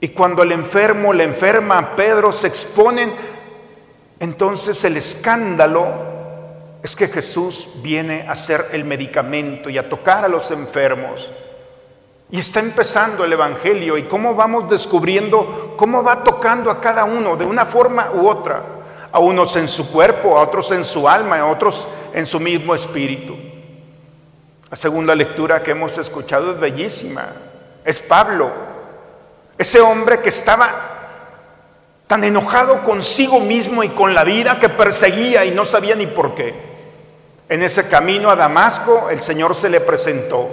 Y 0.00 0.08
cuando 0.08 0.42
el 0.42 0.52
enfermo, 0.52 1.12
la 1.12 1.24
enferma, 1.24 1.96
Pedro 1.96 2.32
se 2.32 2.46
exponen, 2.46 3.12
entonces 4.20 4.84
el 4.84 4.96
escándalo 4.96 5.86
es 6.82 6.94
que 6.94 7.08
Jesús 7.08 7.68
viene 7.82 8.26
a 8.28 8.36
ser 8.36 8.68
el 8.72 8.84
medicamento 8.84 9.70
y 9.70 9.78
a 9.78 9.88
tocar 9.88 10.24
a 10.24 10.28
los 10.28 10.50
enfermos. 10.50 11.30
Y 12.30 12.38
está 12.38 12.60
empezando 12.60 13.24
el 13.24 13.32
Evangelio 13.32 13.96
y 13.96 14.02
cómo 14.02 14.34
vamos 14.34 14.68
descubriendo 14.68 15.74
cómo 15.78 16.02
va 16.02 16.22
tocando 16.22 16.70
a 16.70 16.80
cada 16.80 17.04
uno 17.04 17.36
de 17.36 17.44
una 17.44 17.64
forma 17.64 18.10
u 18.12 18.28
otra. 18.28 18.62
A 19.12 19.18
unos 19.20 19.56
en 19.56 19.68
su 19.68 19.90
cuerpo, 19.92 20.36
a 20.36 20.42
otros 20.42 20.70
en 20.72 20.84
su 20.84 21.08
alma, 21.08 21.38
a 21.38 21.46
otros 21.46 21.88
en 22.12 22.26
su 22.26 22.40
mismo 22.40 22.74
espíritu. 22.74 23.34
La 24.74 24.80
segunda 24.80 25.14
lectura 25.14 25.62
que 25.62 25.70
hemos 25.70 25.96
escuchado 25.98 26.50
es 26.50 26.58
bellísima. 26.58 27.28
Es 27.84 28.00
Pablo, 28.00 28.50
ese 29.56 29.80
hombre 29.80 30.18
que 30.18 30.30
estaba 30.30 30.68
tan 32.08 32.24
enojado 32.24 32.82
consigo 32.82 33.38
mismo 33.38 33.84
y 33.84 33.90
con 33.90 34.14
la 34.14 34.24
vida 34.24 34.58
que 34.58 34.68
perseguía 34.68 35.44
y 35.44 35.52
no 35.52 35.64
sabía 35.64 35.94
ni 35.94 36.08
por 36.08 36.34
qué. 36.34 36.54
En 37.48 37.62
ese 37.62 37.86
camino 37.86 38.30
a 38.30 38.34
Damasco 38.34 39.10
el 39.10 39.22
Señor 39.22 39.54
se 39.54 39.70
le 39.70 39.80
presentó 39.80 40.48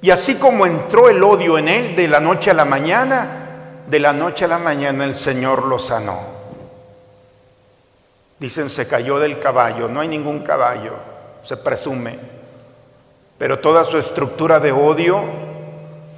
y 0.00 0.12
así 0.12 0.36
como 0.36 0.64
entró 0.64 1.08
el 1.08 1.20
odio 1.24 1.58
en 1.58 1.66
él 1.66 1.96
de 1.96 2.06
la 2.06 2.20
noche 2.20 2.52
a 2.52 2.54
la 2.54 2.64
mañana, 2.64 3.82
de 3.88 3.98
la 3.98 4.12
noche 4.12 4.44
a 4.44 4.48
la 4.48 4.58
mañana 4.58 5.02
el 5.02 5.16
Señor 5.16 5.64
lo 5.64 5.80
sanó. 5.80 6.16
Dicen, 8.38 8.70
se 8.70 8.86
cayó 8.86 9.18
del 9.18 9.40
caballo, 9.40 9.88
no 9.88 9.98
hay 9.98 10.06
ningún 10.06 10.44
caballo, 10.44 10.92
se 11.42 11.56
presume, 11.56 12.38
pero 13.40 13.58
toda 13.58 13.84
su 13.84 13.96
estructura 13.96 14.60
de 14.60 14.70
odio 14.70 15.18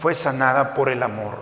fue 0.01 0.13
sanada 0.13 0.75
por 0.75 0.89
el 0.89 1.05
amor. 1.05 1.37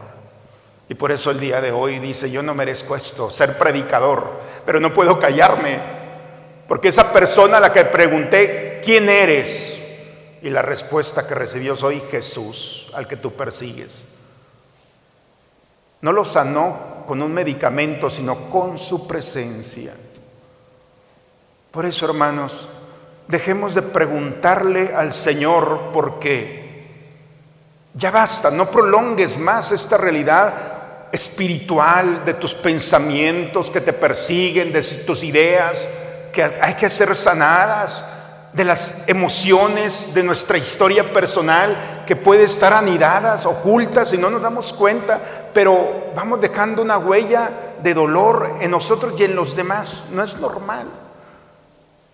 Y 0.90 0.94
por 0.94 1.10
eso 1.10 1.30
el 1.30 1.40
día 1.40 1.62
de 1.62 1.72
hoy 1.72 1.98
dice, 1.98 2.30
yo 2.30 2.42
no 2.42 2.54
merezco 2.54 2.94
esto, 2.94 3.30
ser 3.30 3.56
predicador, 3.56 4.30
pero 4.66 4.78
no 4.78 4.92
puedo 4.92 5.18
callarme, 5.18 5.78
porque 6.68 6.88
esa 6.88 7.10
persona 7.14 7.56
a 7.56 7.60
la 7.60 7.72
que 7.72 7.86
pregunté, 7.86 8.82
¿quién 8.84 9.08
eres? 9.08 9.82
Y 10.42 10.50
la 10.50 10.60
respuesta 10.60 11.26
que 11.26 11.34
recibió, 11.34 11.74
soy 11.74 12.02
Jesús, 12.10 12.90
al 12.92 13.08
que 13.08 13.16
tú 13.16 13.32
persigues. 13.32 13.90
No 16.02 16.12
lo 16.12 16.26
sanó 16.26 17.04
con 17.06 17.22
un 17.22 17.32
medicamento, 17.32 18.10
sino 18.10 18.50
con 18.50 18.78
su 18.78 19.08
presencia. 19.08 19.94
Por 21.70 21.86
eso, 21.86 22.04
hermanos, 22.04 22.68
dejemos 23.30 23.74
de 23.74 23.82
preguntarle 23.82 24.92
al 24.94 25.12
Señor 25.12 25.90
por 25.92 26.18
qué. 26.18 26.60
Ya 27.94 28.10
basta, 28.10 28.50
no 28.50 28.70
prolongues 28.70 29.38
más 29.38 29.72
esta 29.72 29.96
realidad 29.96 30.52
espiritual 31.12 32.24
de 32.24 32.34
tus 32.34 32.54
pensamientos 32.54 33.70
que 33.70 33.80
te 33.80 33.92
persiguen, 33.92 34.72
de 34.72 34.82
tus 34.82 35.24
ideas 35.24 35.76
que 36.32 36.42
hay 36.42 36.74
que 36.74 36.88
ser 36.88 37.14
sanadas. 37.16 38.04
de 38.52 38.64
las 38.64 39.04
emociones 39.06 40.12
de 40.12 40.24
nuestra 40.24 40.58
historia 40.58 41.12
personal 41.12 42.02
que 42.04 42.16
puede 42.16 42.42
estar 42.42 42.72
anidadas, 42.72 43.46
ocultas 43.46 44.12
y 44.12 44.18
no 44.18 44.28
nos 44.28 44.42
damos 44.42 44.72
cuenta, 44.72 45.20
pero 45.54 46.10
vamos 46.16 46.40
dejando 46.40 46.82
una 46.82 46.98
huella 46.98 47.48
de 47.80 47.94
dolor 47.94 48.56
en 48.60 48.72
nosotros 48.72 49.14
y 49.16 49.22
en 49.22 49.36
los 49.36 49.54
demás. 49.54 50.02
No 50.10 50.24
es 50.24 50.36
normal. 50.38 50.88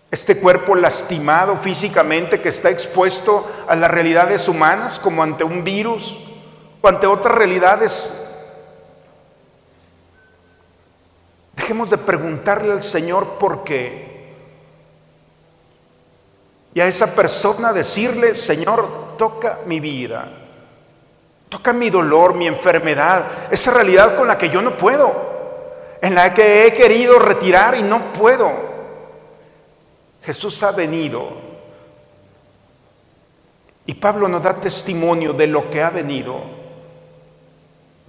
Este 0.09 0.37
cuerpo 0.37 0.75
lastimado 0.75 1.57
físicamente 1.57 2.41
que 2.41 2.49
está 2.49 2.69
expuesto 2.69 3.45
a 3.67 3.75
las 3.75 3.91
realidades 3.91 4.47
humanas 4.47 4.99
como 4.99 5.21
ante 5.21 5.43
un 5.43 5.63
virus 5.63 6.17
o 6.81 6.87
ante 6.87 7.07
otras 7.07 7.35
realidades. 7.35 8.23
Dejemos 11.55 11.89
de 11.89 11.97
preguntarle 11.97 12.71
al 12.71 12.83
Señor 12.83 13.37
por 13.39 13.63
qué 13.63 14.07
y 16.77 16.79
a 16.79 16.85
esa 16.85 17.07
persona 17.15 17.73
decirle, 17.73 18.35
Señor, 18.35 19.17
toca 19.17 19.61
mi 19.65 19.79
vida, 19.79 20.29
toca 21.49 21.73
mi 21.73 21.89
dolor, 21.89 22.35
mi 22.35 22.45
enfermedad, 22.45 23.23
esa 23.49 23.71
realidad 23.71 24.15
con 24.15 24.27
la 24.27 24.37
que 24.37 24.49
yo 24.49 24.61
no 24.61 24.77
puedo, 24.77 25.11
en 25.99 26.13
la 26.13 26.35
que 26.35 26.67
he 26.67 26.73
querido 26.73 27.17
retirar 27.17 27.75
y 27.75 27.81
no 27.81 28.13
puedo. 28.13 28.66
Jesús 30.27 30.61
ha 30.61 30.73
venido 30.73 31.29
y 33.85 33.93
Pablo 33.93 34.27
nos 34.27 34.43
da 34.43 34.55
testimonio 34.55 35.31
de 35.31 35.47
lo 35.47 35.69
que 35.69 35.81
ha 35.81 35.89
venido. 35.89 36.35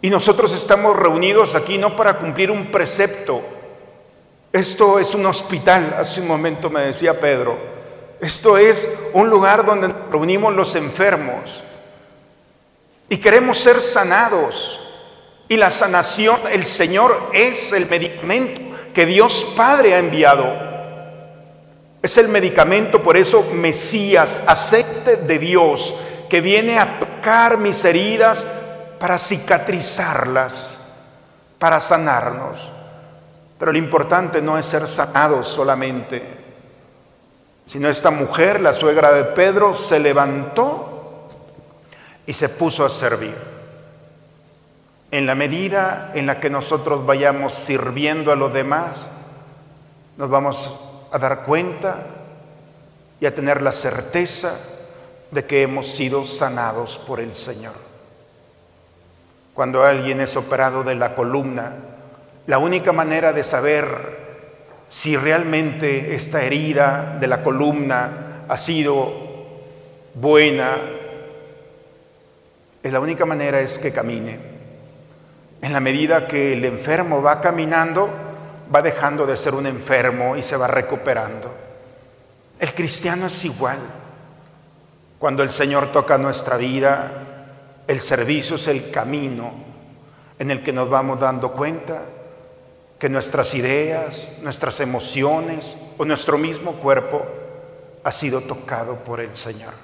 Y 0.03 0.11
nosotros 0.11 0.53
estamos 0.53 0.97
reunidos 0.97 1.55
aquí 1.55 1.79
no 1.79 1.95
para 1.95 2.19
cumplir 2.19 2.51
un 2.51 2.73
precepto. 2.73 3.41
Esto 4.53 4.99
es 4.99 5.15
un 5.15 5.27
hospital, 5.27 5.95
hace 5.97 6.21
un 6.21 6.27
momento 6.27 6.69
me 6.69 6.81
decía 6.81 7.21
Pedro. 7.21 7.57
Esto 8.21 8.59
es 8.59 8.91
un 9.13 9.31
lugar 9.31 9.65
donde 9.65 9.95
reunimos 10.11 10.53
los 10.53 10.75
enfermos 10.75 11.63
y 13.09 13.19
queremos 13.19 13.59
ser 13.59 13.81
sanados. 13.81 14.81
Y 15.49 15.57
la 15.57 15.71
sanación, 15.71 16.41
el 16.51 16.67
Señor 16.67 17.31
es 17.33 17.73
el 17.73 17.89
medicamento 17.89 18.61
que 18.93 19.07
Dios 19.07 19.55
Padre 19.57 19.95
ha 19.95 20.01
enviado. 20.01 20.68
Es 22.01 22.17
el 22.17 22.29
medicamento, 22.29 23.03
por 23.03 23.17
eso 23.17 23.45
Mesías, 23.53 24.43
aceite 24.47 25.17
de 25.17 25.39
Dios, 25.39 25.95
que 26.29 26.41
viene 26.41 26.79
a 26.79 26.99
tocar 27.01 27.59
mis 27.59 27.85
heridas 27.85 28.45
para 29.01 29.19
cicatrizarlas, 29.19 30.53
para 31.59 31.81
sanarnos. 31.81 32.59
Pero 33.59 33.73
lo 33.73 33.79
importante 33.79 34.41
no 34.41 34.57
es 34.57 34.67
ser 34.67 34.87
sanados 34.87 35.49
solamente, 35.49 36.23
sino 37.67 37.89
esta 37.89 38.11
mujer, 38.11 38.61
la 38.61 38.73
suegra 38.73 39.13
de 39.13 39.25
Pedro, 39.25 39.77
se 39.77 39.99
levantó 39.99 41.29
y 42.27 42.33
se 42.33 42.49
puso 42.49 42.87
a 42.87 42.91
servir. 42.91 43.35
En 45.11 45.27
la 45.27 45.35
medida 45.35 46.13
en 46.15 46.27
la 46.27 46.39
que 46.39 46.51
nosotros 46.51 47.05
vayamos 47.05 47.55
sirviendo 47.55 48.31
a 48.31 48.37
los 48.37 48.53
demás, 48.53 48.99
nos 50.17 50.31
vamos 50.31 50.88
a 51.11 51.19
dar 51.19 51.45
cuenta 51.45 52.07
y 53.21 53.27
a 53.27 53.35
tener 53.35 53.63
la 53.63 53.73
certeza 53.73 54.55
de 55.31 55.45
que 55.45 55.63
hemos 55.63 55.89
sido 55.89 56.27
sanados 56.27 56.99
por 56.99 57.21
el 57.21 57.35
Señor. 57.35 57.75
Cuando 59.55 59.85
alguien 59.85 60.21
es 60.21 60.37
operado 60.37 60.85
de 60.85 60.95
la 60.95 61.15
columna, 61.15 61.73
la 62.47 62.59
única 62.59 62.93
manera 62.93 63.33
de 63.33 63.45
saber 63.45 64.19
si 64.89 65.17
realmente 65.17 66.15
esta 66.15 66.43
herida 66.43 67.19
de 67.21 67.27
la 67.27 67.43
columna 67.43 68.45
ha 68.49 68.57
sido 68.57 69.13
buena, 70.15 70.77
la 72.83 73.01
única 73.01 73.27
manera 73.27 73.61
es 73.61 73.79
que 73.79 73.93
camine. 73.93 74.39
En 75.61 75.73
la 75.73 75.81
medida 75.81 76.27
que 76.27 76.53
el 76.53 76.65
enfermo 76.65 77.23
va 77.23 77.41
caminando, 77.41 78.09
va 78.75 78.83
dejando 78.83 79.27
de 79.27 79.37
ser 79.37 79.55
un 79.55 79.67
enfermo 79.67 80.37
y 80.37 80.43
se 80.43 80.57
va 80.57 80.67
recuperando. 80.67 81.53
El 82.59 82.75
cristiano 82.75 83.27
es 83.27 83.45
igual. 83.45 83.79
Cuando 85.19 85.43
el 85.43 85.51
Señor 85.51 85.91
toca 85.93 86.19
nuestra 86.19 86.57
vida, 86.57 87.25
el 87.87 88.01
servicio 88.01 88.57
es 88.57 88.69
el 88.69 88.91
camino 88.91 89.53
en 90.39 90.51
el 90.51 90.63
que 90.63 90.73
nos 90.73 90.89
vamos 90.89 91.21
dando 91.21 91.53
cuenta 91.53 92.03
que 92.99 93.09
nuestras 93.09 93.55
ideas, 93.55 94.33
nuestras 94.43 94.81
emociones 94.81 95.75
o 95.97 96.05
nuestro 96.05 96.37
mismo 96.39 96.73
cuerpo 96.73 97.25
ha 98.05 98.13
sido 98.13 98.43
tocado 98.43 98.97
por 99.05 99.21
el 99.21 99.37
Señor. 99.37 99.75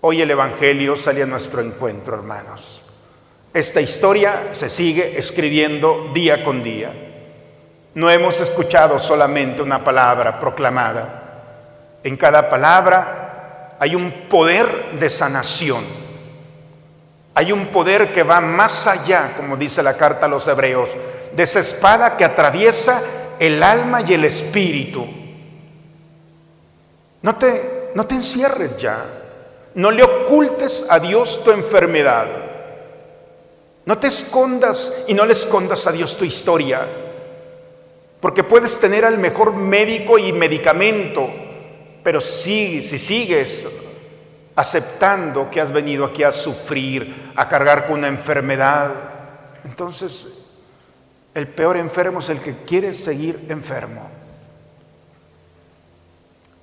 Hoy 0.00 0.20
el 0.20 0.30
Evangelio 0.30 0.96
sale 0.96 1.22
a 1.22 1.26
nuestro 1.26 1.62
encuentro, 1.62 2.14
hermanos. 2.14 2.82
Esta 3.52 3.80
historia 3.80 4.50
se 4.52 4.68
sigue 4.68 5.18
escribiendo 5.18 6.10
día 6.12 6.44
con 6.44 6.62
día. 6.62 7.13
No 7.94 8.10
hemos 8.10 8.40
escuchado 8.40 8.98
solamente 8.98 9.62
una 9.62 9.82
palabra 9.82 10.38
proclamada. 10.40 11.22
En 12.02 12.16
cada 12.16 12.50
palabra 12.50 13.76
hay 13.78 13.94
un 13.94 14.10
poder 14.28 14.98
de 14.98 15.08
sanación. 15.08 15.84
Hay 17.34 17.52
un 17.52 17.66
poder 17.66 18.12
que 18.12 18.22
va 18.22 18.40
más 18.40 18.86
allá, 18.86 19.34
como 19.36 19.56
dice 19.56 19.82
la 19.82 19.96
carta 19.96 20.26
a 20.26 20.28
los 20.28 20.46
hebreos, 20.46 20.88
de 21.34 21.42
esa 21.42 21.60
espada 21.60 22.16
que 22.16 22.24
atraviesa 22.24 23.00
el 23.38 23.62
alma 23.62 24.02
y 24.02 24.14
el 24.14 24.24
espíritu. 24.24 25.06
No 27.22 27.36
te, 27.36 27.90
no 27.94 28.06
te 28.06 28.14
encierres 28.14 28.76
ya. 28.76 29.04
No 29.74 29.90
le 29.90 30.02
ocultes 30.02 30.86
a 30.88 30.98
Dios 30.98 31.42
tu 31.44 31.50
enfermedad. 31.50 32.26
No 33.86 33.98
te 33.98 34.06
escondas 34.08 35.04
y 35.08 35.14
no 35.14 35.24
le 35.24 35.32
escondas 35.32 35.86
a 35.86 35.92
Dios 35.92 36.16
tu 36.16 36.24
historia. 36.24 36.86
Porque 38.24 38.42
puedes 38.42 38.80
tener 38.80 39.04
al 39.04 39.18
mejor 39.18 39.52
médico 39.52 40.18
y 40.18 40.32
medicamento, 40.32 41.28
pero 42.02 42.22
si, 42.22 42.82
si 42.82 42.98
sigues 42.98 43.66
aceptando 44.56 45.50
que 45.50 45.60
has 45.60 45.70
venido 45.70 46.06
aquí 46.06 46.22
a 46.22 46.32
sufrir, 46.32 47.32
a 47.36 47.46
cargar 47.46 47.86
con 47.86 47.98
una 47.98 48.08
enfermedad, 48.08 48.94
entonces 49.66 50.26
el 51.34 51.48
peor 51.48 51.76
enfermo 51.76 52.20
es 52.20 52.30
el 52.30 52.40
que 52.40 52.56
quiere 52.64 52.94
seguir 52.94 53.44
enfermo. 53.50 54.08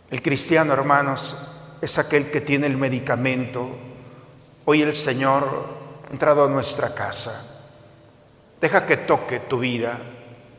El 0.10 0.20
cristiano, 0.24 0.74
hermanos, 0.74 1.38
es 1.80 1.96
aquel 2.00 2.32
que 2.32 2.42
tiene 2.42 2.66
el 2.66 2.78
medicamento. 2.78 3.70
Hoy 4.66 4.82
el 4.82 4.96
Señor 4.96 5.68
ha 6.10 6.12
entrado 6.12 6.44
a 6.44 6.50
nuestra 6.50 6.96
casa. 6.96 7.46
Deja 8.60 8.88
que 8.88 8.98
toque 8.98 9.42
tu 9.42 9.60
vida, 9.60 10.00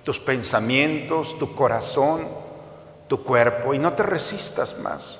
tus 0.04 0.18
pensamientos, 0.18 1.38
tu 1.38 1.54
corazón, 1.54 2.28
tu 3.08 3.22
cuerpo 3.22 3.74
y 3.74 3.78
no 3.78 3.92
te 3.92 4.02
resistas 4.02 4.78
más. 4.78 5.18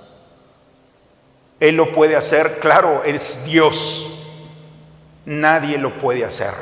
Él 1.60 1.76
lo 1.76 1.92
puede 1.92 2.16
hacer, 2.16 2.58
claro, 2.58 3.04
es 3.04 3.44
Dios. 3.44 4.24
Nadie 5.26 5.78
lo 5.78 5.98
puede 5.98 6.24
hacer. 6.24 6.54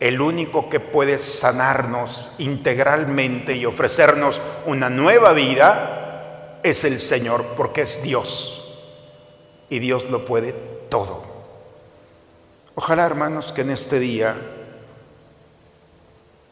El 0.00 0.20
único 0.20 0.68
que 0.68 0.80
puede 0.80 1.18
sanarnos 1.18 2.30
integralmente 2.38 3.54
y 3.54 3.64
ofrecernos 3.64 4.40
una 4.66 4.90
nueva 4.90 5.32
vida 5.32 6.58
es 6.62 6.84
el 6.84 7.00
Señor, 7.00 7.44
porque 7.56 7.82
es 7.82 8.02
Dios. 8.02 8.82
Y 9.70 9.78
Dios 9.78 10.10
lo 10.10 10.24
puede 10.24 10.52
todo. 10.88 11.22
Ojalá, 12.74 13.06
hermanos, 13.06 13.52
que 13.52 13.62
en 13.62 13.70
este 13.70 13.98
día 14.00 14.36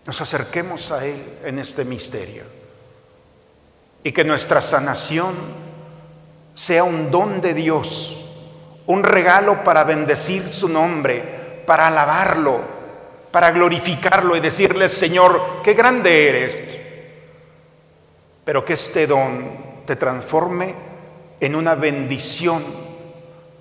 nos 0.07 0.21
acerquemos 0.21 0.91
a 0.91 1.05
Él 1.07 1.39
en 1.45 1.59
este 1.59 1.85
misterio 1.85 2.45
y 4.03 4.13
que 4.13 4.25
nuestra 4.25 4.61
sanación 4.61 5.35
sea 6.55 6.85
un 6.85 7.11
don 7.11 7.41
de 7.41 7.55
Dios, 7.55 8.29
un 8.87 9.03
regalo 9.03 9.65
para 9.65 9.83
bendecir 9.85 10.53
su 10.53 10.69
nombre, 10.69 11.63
para 11.67 11.89
alabarlo, 11.89 12.61
para 13.31 13.51
glorificarlo 13.51 14.37
y 14.37 14.41
decirle, 14.41 14.91
Señor, 14.91 15.63
qué 15.65 15.73
grande 15.73 16.29
eres. 16.29 16.57
Pero 18.45 18.63
que 18.65 18.75
este 18.75 19.07
don 19.07 19.85
te 19.87 19.97
transforme 19.97 20.75
en 21.41 21.55
una 21.55 21.75
bendición 21.75 22.63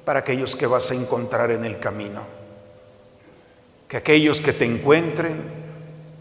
para 0.04 0.20
aquellos 0.20 0.58
que 0.58 0.68
vas 0.68 0.92
a 0.92 0.94
encontrar 0.94 1.52
en 1.52 1.64
el 1.64 1.80
camino. 1.80 2.22
Que 3.88 3.98
aquellos 3.98 4.42
que 4.42 4.52
te 4.52 4.66
encuentren 4.66 5.63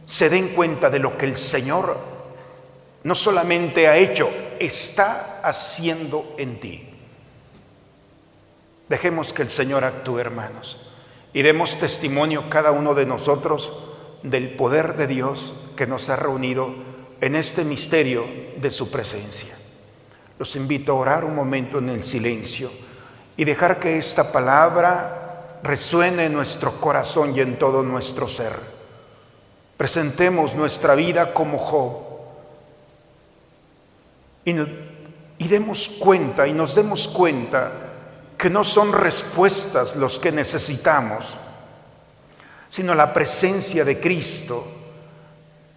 se 0.06 0.28
den 0.28 0.48
cuenta 0.48 0.90
de 0.90 0.98
lo 0.98 1.16
que 1.16 1.26
el 1.26 1.36
Señor 1.36 1.96
no 3.04 3.14
solamente 3.14 3.88
ha 3.88 3.96
hecho, 3.96 4.28
está 4.58 5.40
haciendo 5.42 6.34
en 6.38 6.60
ti. 6.60 6.88
Dejemos 8.88 9.32
que 9.32 9.42
el 9.42 9.50
Señor 9.50 9.84
actúe, 9.84 10.18
hermanos 10.18 10.82
y 11.32 11.42
demos 11.42 11.78
testimonio 11.78 12.44
cada 12.48 12.72
uno 12.72 12.94
de 12.94 13.06
nosotros 13.06 13.72
del 14.22 14.50
poder 14.50 14.96
de 14.96 15.06
Dios 15.06 15.54
que 15.76 15.86
nos 15.86 16.08
ha 16.08 16.16
reunido 16.16 16.74
en 17.20 17.34
este 17.34 17.64
misterio 17.64 18.24
de 18.56 18.70
su 18.70 18.90
presencia. 18.90 19.56
Los 20.38 20.56
invito 20.56 20.92
a 20.92 20.96
orar 20.96 21.24
un 21.24 21.34
momento 21.34 21.78
en 21.78 21.88
el 21.88 22.04
silencio 22.04 22.70
y 23.36 23.44
dejar 23.44 23.78
que 23.78 23.96
esta 23.96 24.30
palabra 24.30 25.58
resuene 25.62 26.26
en 26.26 26.32
nuestro 26.32 26.80
corazón 26.80 27.34
y 27.34 27.40
en 27.40 27.58
todo 27.58 27.82
nuestro 27.82 28.28
ser. 28.28 28.71
Presentemos 29.83 30.55
nuestra 30.55 30.95
vida 30.95 31.35
como 31.35 31.59
Job 31.59 32.03
y, 34.45 34.53
y 35.38 35.49
demos 35.49 35.88
cuenta 35.99 36.47
y 36.47 36.53
nos 36.53 36.77
demos 36.77 37.09
cuenta 37.09 37.73
que 38.38 38.49
no 38.49 38.62
son 38.62 38.92
respuestas 38.92 39.97
los 39.97 40.21
que 40.21 40.31
necesitamos, 40.31 41.25
sino 42.71 42.95
la 42.95 43.12
presencia 43.12 43.85
de 43.85 43.99
Cristo 43.99 44.64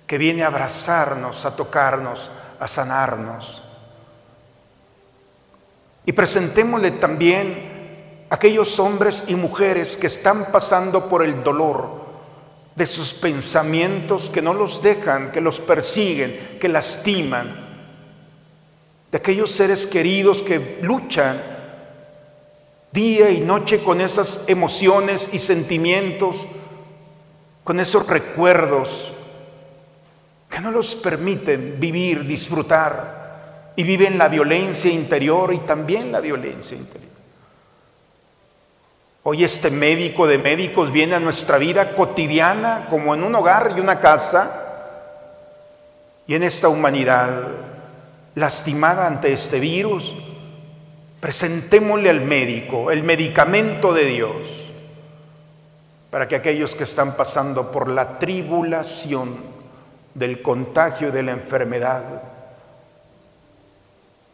que 0.05 0.19
viene 0.19 0.43
a 0.43 0.47
abrazarnos, 0.49 1.43
a 1.43 1.55
tocarnos, 1.55 2.29
a 2.59 2.67
sanarnos. 2.67 3.63
Y 6.05 6.11
presentémosle 6.11 6.91
también 6.91 8.27
a 8.29 8.35
aquellos 8.35 8.77
hombres 8.77 9.23
y 9.29 9.33
mujeres 9.33 9.97
que 9.97 10.05
están 10.05 10.51
pasando 10.51 11.09
por 11.09 11.25
el 11.25 11.43
dolor 11.43 12.04
de 12.75 12.85
sus 12.85 13.13
pensamientos 13.13 14.29
que 14.29 14.41
no 14.41 14.53
los 14.53 14.81
dejan, 14.81 15.31
que 15.31 15.41
los 15.41 15.59
persiguen, 15.59 16.57
que 16.59 16.67
lastiman, 16.67 17.65
de 19.11 19.17
aquellos 19.17 19.51
seres 19.51 19.87
queridos 19.87 20.41
que 20.41 20.79
luchan 20.81 21.41
día 22.91 23.29
y 23.29 23.41
noche 23.41 23.83
con 23.83 24.01
esas 24.01 24.43
emociones 24.47 25.29
y 25.31 25.39
sentimientos, 25.39 26.45
con 27.63 27.79
esos 27.79 28.07
recuerdos 28.07 29.13
que 30.49 30.59
no 30.59 30.71
los 30.71 30.95
permiten 30.95 31.77
vivir, 31.79 32.25
disfrutar 32.25 33.73
y 33.75 33.83
viven 33.83 34.17
la 34.17 34.29
violencia 34.29 34.91
interior 34.91 35.53
y 35.53 35.59
también 35.59 36.11
la 36.11 36.21
violencia 36.21 36.77
interior. 36.77 37.04
Hoy 39.27 39.43
este 39.43 39.71
médico 39.71 40.27
de 40.27 40.37
médicos 40.37 40.91
viene 40.91 41.15
a 41.15 41.19
nuestra 41.19 41.57
vida 41.57 41.95
cotidiana 41.95 42.85
como 42.91 43.15
en 43.15 43.23
un 43.23 43.33
hogar 43.33 43.73
y 43.75 43.79
una 43.79 43.99
casa 43.99 44.61
y 46.27 46.35
en 46.35 46.43
esta 46.43 46.69
humanidad 46.69 47.47
lastimada 48.35 49.07
ante 49.07 49.33
este 49.33 49.59
virus, 49.59 50.13
presentémosle 51.19 52.11
al 52.11 52.21
médico 52.21 52.91
el 52.91 53.01
medicamento 53.01 53.95
de 53.95 54.05
Dios 54.05 54.35
para 56.11 56.27
que 56.27 56.35
aquellos 56.35 56.75
que 56.75 56.83
están 56.83 57.17
pasando 57.17 57.71
por 57.71 57.89
la 57.89 58.19
tribulación 58.19 59.39
del 60.13 60.43
contagio 60.43 61.11
de 61.11 61.23
la 61.23 61.31
enfermedad, 61.31 62.03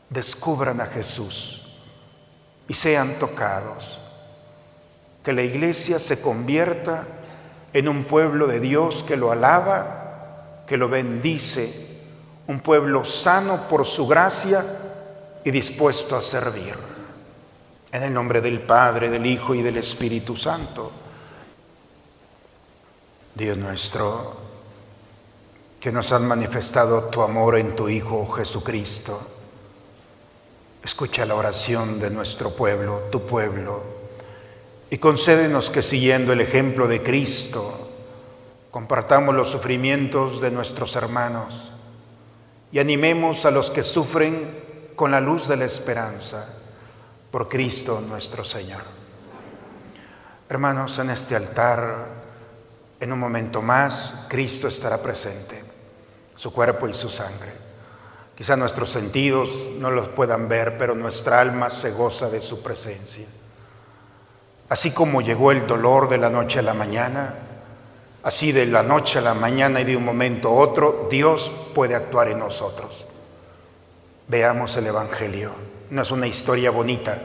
descubran 0.10 0.82
a 0.82 0.88
Jesús 0.88 1.80
y 2.68 2.74
sean 2.74 3.14
tocados. 3.20 4.01
Que 5.24 5.34
la 5.34 5.44
iglesia 5.44 6.00
se 6.00 6.22
convierta 6.22 7.06
en 7.74 7.88
un 7.88 8.04
pueblo 8.06 8.48
de 8.48 8.60
Dios 8.60 9.04
que 9.08 9.16
lo 9.16 9.32
alaba, 9.32 10.64
que 10.68 10.78
lo 10.78 10.90
bendice, 10.90 11.88
un 12.48 12.60
pueblo 12.60 13.06
sano 13.06 13.68
por 13.70 13.86
su 13.86 14.08
gracia 14.08 14.66
y 15.44 15.52
dispuesto 15.52 16.16
a 16.16 16.22
servir. 16.22 16.76
En 17.92 18.04
el 18.04 18.14
nombre 18.14 18.42
del 18.42 18.62
Padre, 18.62 19.10
del 19.10 19.26
Hijo 19.26 19.54
y 19.54 19.62
del 19.62 19.78
Espíritu 19.78 20.36
Santo. 20.36 20.92
Dios 23.36 23.58
nuestro, 23.58 24.38
que 25.80 25.92
nos 25.92 26.12
han 26.12 26.28
manifestado 26.28 27.06
tu 27.06 27.22
amor 27.22 27.58
en 27.58 27.76
tu 27.76 27.90
Hijo 27.90 28.30
Jesucristo. 28.32 29.20
Escucha 30.84 31.26
la 31.26 31.36
oración 31.36 32.00
de 32.00 32.10
nuestro 32.10 32.56
pueblo, 32.56 33.04
tu 33.12 33.26
pueblo, 33.26 33.84
y 34.92 34.98
concédenos 34.98 35.70
que 35.70 35.82
siguiendo 35.82 36.34
el 36.34 36.42
ejemplo 36.42 36.86
de 36.86 37.02
Cristo, 37.02 37.90
compartamos 38.72 39.34
los 39.34 39.50
sufrimientos 39.50 40.42
de 40.42 40.52
nuestros 40.52 40.98
hermanos 40.98 41.72
y 42.74 42.80
animemos 42.80 43.46
a 43.46 43.52
los 43.52 43.72
que 43.72 43.84
sufren 43.84 44.92
con 44.98 45.12
la 45.12 45.22
luz 45.22 45.48
de 45.48 45.56
la 45.56 45.64
esperanza 45.64 46.46
por 47.32 47.48
Cristo 47.48 48.02
nuestro 48.02 48.44
Señor. 48.44 48.82
Hermanos, 50.50 51.00
en 51.00 51.12
este 51.12 51.38
altar, 51.38 52.08
en 53.00 53.14
un 53.14 53.20
momento 53.20 53.62
más, 53.62 54.26
Cristo 54.28 54.68
estará 54.68 55.02
presente 55.02 55.64
su 56.36 56.52
cuerpo 56.52 56.90
y 56.90 56.94
su 56.94 57.08
sangre. 57.08 57.54
Quizá 58.36 58.58
nuestros 58.58 58.90
sentidos 58.90 59.50
no 59.80 59.90
los 59.90 60.10
puedan 60.10 60.50
ver, 60.50 60.78
pero 60.78 60.96
nuestra 60.96 61.40
alma 61.40 61.70
se 61.70 61.92
goza 61.92 62.30
de 62.30 62.42
su 62.42 62.62
presencia. 62.62 63.28
Así 64.72 64.92
como 64.92 65.22
llegó 65.22 65.52
el 65.52 65.68
dolor 65.68 66.08
de 66.08 66.18
la 66.18 66.30
noche 66.30 66.60
a 66.60 66.62
la 66.62 66.74
mañana, 66.74 67.34
así 68.24 68.54
de 68.54 68.66
la 68.66 68.82
noche 68.82 69.20
a 69.20 69.22
la 69.22 69.34
mañana 69.34 69.82
y 69.82 69.84
de 69.84 69.98
un 69.98 70.06
momento 70.06 70.48
a 70.48 70.54
otro, 70.54 71.10
Dios 71.12 71.52
puede 71.76 71.94
actuar 71.94 72.30
en 72.30 72.40
nosotros. 72.40 73.06
Veamos 74.30 74.78
el 74.78 74.88
Evangelio. 74.88 75.52
No 75.90 76.04
es 76.04 76.12
una 76.12 76.26
historia 76.26 76.72
bonita, 76.72 77.22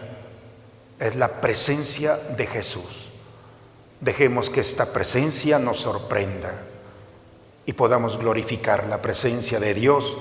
es 0.99 1.15
la 1.15 1.41
presencia 1.41 2.17
de 2.17 2.49
Jesús. 2.49 3.11
Dejemos 4.01 4.51
que 4.51 4.59
esta 4.59 4.93
presencia 4.93 5.61
nos 5.61 5.79
sorprenda 5.79 6.53
y 7.65 7.75
podamos 7.75 8.19
glorificar 8.19 8.89
la 8.89 9.01
presencia 9.01 9.61
de 9.61 9.73
Dios, 9.73 10.17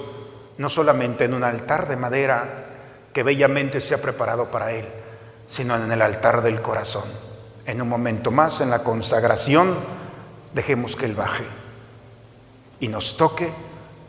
no 0.60 0.70
solamente 0.70 1.24
en 1.24 1.34
un 1.34 1.44
altar 1.44 1.88
de 1.88 1.96
madera 1.96 2.66
que 3.12 3.24
bellamente 3.24 3.82
se 3.82 3.96
ha 3.96 4.02
preparado 4.04 4.52
para 4.52 4.74
Él, 4.74 4.86
sino 5.48 5.76
en 5.76 5.92
el 5.92 6.02
altar 6.02 6.42
del 6.42 6.62
corazón. 6.62 7.06
En 7.66 7.82
un 7.82 7.90
momento 7.90 8.32
más, 8.32 8.62
en 8.62 8.70
la 8.70 8.84
consagración, 8.84 9.78
dejemos 10.54 10.96
que 10.96 11.06
Él 11.06 11.16
baje 11.16 11.46
y 12.80 12.88
nos 12.88 13.18
toque 13.18 13.52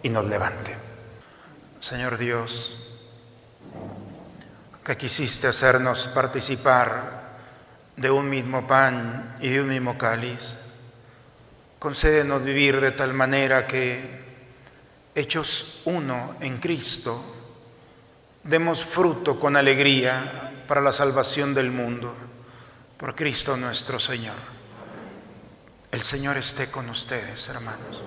y 0.02 0.08
nos 0.08 0.26
levante. 0.26 0.74
Señor 1.80 2.18
Dios, 2.18 3.00
que 4.84 4.96
quisiste 4.96 5.46
hacernos 5.46 6.06
participar 6.08 7.26
de 7.96 8.10
un 8.10 8.28
mismo 8.28 8.66
pan 8.66 9.36
y 9.40 9.48
de 9.48 9.60
un 9.60 9.68
mismo 9.68 9.96
cáliz, 9.96 10.56
Concédenos 11.78 12.42
vivir 12.42 12.80
de 12.80 12.92
tal 12.92 13.12
manera 13.12 13.66
que, 13.66 14.00
hechos 15.14 15.82
uno 15.84 16.34
en 16.40 16.56
Cristo, 16.56 17.22
demos 18.42 18.82
fruto 18.82 19.38
con 19.38 19.56
alegría 19.56 20.45
para 20.66 20.80
la 20.80 20.92
salvación 20.92 21.54
del 21.54 21.70
mundo, 21.70 22.14
por 22.96 23.14
Cristo 23.14 23.56
nuestro 23.56 24.00
Señor. 24.00 24.36
El 25.92 26.02
Señor 26.02 26.36
esté 26.36 26.70
con 26.70 26.90
ustedes, 26.90 27.48
hermanos. 27.48 28.02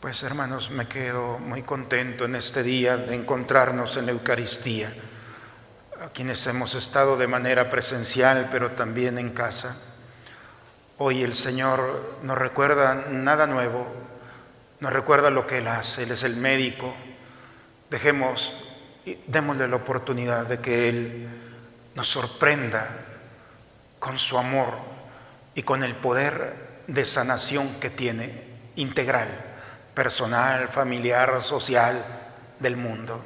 Pues 0.00 0.22
hermanos, 0.22 0.70
me 0.70 0.86
quedo 0.86 1.38
muy 1.38 1.62
contento 1.62 2.26
en 2.26 2.36
este 2.36 2.62
día 2.62 2.96
de 2.96 3.14
encontrarnos 3.14 3.96
en 3.96 4.06
la 4.06 4.12
Eucaristía, 4.12 4.92
a 6.00 6.08
quienes 6.10 6.46
hemos 6.46 6.74
estado 6.74 7.16
de 7.16 7.26
manera 7.26 7.68
presencial, 7.70 8.48
pero 8.52 8.70
también 8.72 9.18
en 9.18 9.30
casa. 9.30 9.76
Hoy 10.98 11.22
el 11.22 11.34
Señor 11.34 12.18
nos 12.22 12.38
recuerda 12.38 13.06
nada 13.10 13.46
nuevo, 13.46 13.86
nos 14.80 14.92
recuerda 14.92 15.30
lo 15.30 15.46
que 15.46 15.58
Él 15.58 15.68
hace, 15.68 16.04
Él 16.04 16.12
es 16.12 16.22
el 16.22 16.36
médico. 16.36 16.94
Dejemos, 17.90 18.65
démosle 19.26 19.68
la 19.68 19.76
oportunidad 19.76 20.46
de 20.46 20.58
que 20.58 20.88
Él 20.88 21.28
nos 21.94 22.08
sorprenda 22.08 22.88
con 23.98 24.18
su 24.18 24.36
amor 24.38 24.74
y 25.54 25.62
con 25.62 25.82
el 25.84 25.94
poder 25.94 26.82
de 26.86 27.04
sanación 27.04 27.80
que 27.80 27.90
tiene, 27.90 28.44
integral, 28.76 29.28
personal, 29.94 30.68
familiar, 30.68 31.42
social, 31.42 32.04
del 32.58 32.76
mundo. 32.76 33.22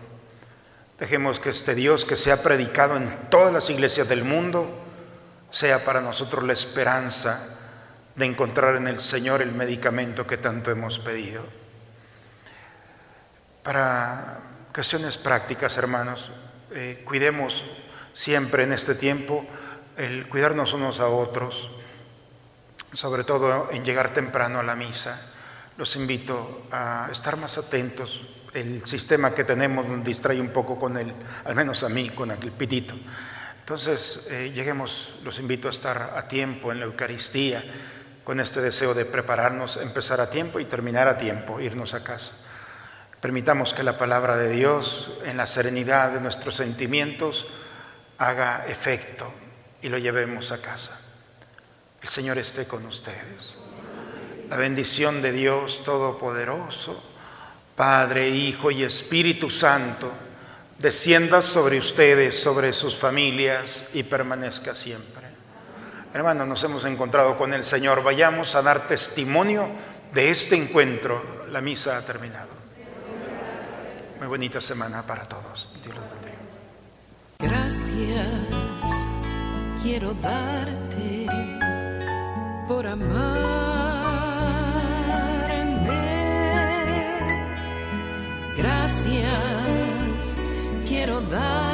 Dejemos 0.98 1.40
que 1.40 1.50
este 1.50 1.74
Dios 1.74 2.04
que 2.04 2.16
se 2.16 2.32
ha 2.32 2.42
predicado 2.42 2.96
en 2.96 3.08
todas 3.30 3.52
las 3.52 3.70
iglesias 3.70 4.08
del 4.08 4.24
mundo 4.24 4.68
sea 5.50 5.84
para 5.84 6.00
nosotros 6.00 6.44
la 6.44 6.52
esperanza 6.52 7.56
de 8.14 8.26
encontrar 8.26 8.76
en 8.76 8.86
el 8.86 9.00
Señor 9.00 9.40
el 9.40 9.52
medicamento 9.52 10.26
que 10.26 10.36
tanto 10.36 10.70
hemos 10.70 10.98
pedido. 10.98 11.42
Para 13.62 14.40
cuestiones 14.74 15.16
prácticas, 15.16 15.76
hermanos, 15.76 16.30
eh, 16.72 17.02
cuidemos 17.04 17.64
siempre 18.12 18.64
en 18.64 18.72
este 18.72 18.94
tiempo 18.94 19.44
el 19.96 20.28
cuidarnos 20.28 20.72
unos 20.72 21.00
a 21.00 21.08
otros, 21.08 21.70
sobre 22.92 23.24
todo 23.24 23.68
en 23.72 23.84
llegar 23.84 24.14
temprano 24.14 24.60
a 24.60 24.62
la 24.62 24.76
misa. 24.76 25.20
Los 25.76 25.96
invito 25.96 26.66
a 26.70 27.08
estar 27.10 27.36
más 27.36 27.58
atentos. 27.58 28.20
El 28.54 28.86
sistema 28.86 29.34
que 29.34 29.44
tenemos 29.44 29.86
nos 29.86 30.04
distrae 30.04 30.40
un 30.40 30.50
poco 30.50 30.78
con 30.78 30.96
el, 30.96 31.12
al 31.44 31.54
menos 31.54 31.82
a 31.82 31.88
mí, 31.88 32.10
con 32.10 32.30
el 32.30 32.38
pitito. 32.38 32.94
Entonces, 33.60 34.26
eh, 34.30 34.52
lleguemos, 34.54 35.20
los 35.22 35.38
invito 35.38 35.68
a 35.68 35.70
estar 35.70 36.14
a 36.16 36.26
tiempo 36.28 36.72
en 36.72 36.80
la 36.80 36.86
Eucaristía 36.86 37.62
con 38.24 38.40
este 38.40 38.60
deseo 38.60 38.94
de 38.94 39.04
prepararnos, 39.04 39.76
empezar 39.76 40.20
a 40.20 40.30
tiempo 40.30 40.60
y 40.60 40.64
terminar 40.64 41.08
a 41.08 41.18
tiempo, 41.18 41.60
irnos 41.60 41.94
a 41.94 42.02
casa. 42.02 42.32
Permitamos 43.20 43.74
que 43.74 43.82
la 43.82 43.98
palabra 43.98 44.36
de 44.36 44.50
Dios 44.50 45.10
en 45.24 45.36
la 45.36 45.46
serenidad 45.46 46.12
de 46.12 46.20
nuestros 46.20 46.56
sentimientos 46.56 47.46
haga 48.16 48.64
efecto 48.66 49.30
y 49.82 49.90
lo 49.90 49.98
llevemos 49.98 50.52
a 50.52 50.62
casa. 50.62 50.98
El 52.02 52.08
Señor 52.08 52.38
esté 52.38 52.66
con 52.66 52.86
ustedes. 52.86 53.58
La 54.48 54.56
bendición 54.56 55.20
de 55.20 55.32
Dios 55.32 55.84
Todopoderoso, 55.84 57.02
Padre, 57.76 58.30
Hijo 58.30 58.70
y 58.70 58.84
Espíritu 58.84 59.50
Santo, 59.50 60.10
descienda 60.78 61.42
sobre 61.42 61.78
ustedes, 61.78 62.40
sobre 62.40 62.72
sus 62.72 62.96
familias 62.96 63.84
y 63.92 64.02
permanezca 64.02 64.74
siempre. 64.74 65.28
Hermanos, 66.14 66.48
nos 66.48 66.64
hemos 66.64 66.84
encontrado 66.86 67.36
con 67.36 67.52
el 67.52 67.64
Señor. 67.64 68.02
Vayamos 68.02 68.54
a 68.54 68.62
dar 68.62 68.88
testimonio 68.88 69.68
de 70.12 70.30
este 70.30 70.56
encuentro. 70.56 71.44
La 71.50 71.60
misa 71.60 71.98
ha 71.98 72.04
terminado. 72.04 72.59
Muy 74.20 74.28
bonita 74.28 74.60
semana 74.60 75.02
para 75.02 75.24
todos. 75.26 75.72
Dios 75.82 75.96
los 75.96 76.04
bendiga. 76.10 76.36
Gracias 77.38 78.28
quiero 79.82 80.12
darte 80.12 81.26
por 82.68 82.86
amarme. 82.86 83.80
Gracias 88.58 89.24
quiero 90.86 91.22
darte 91.22 91.69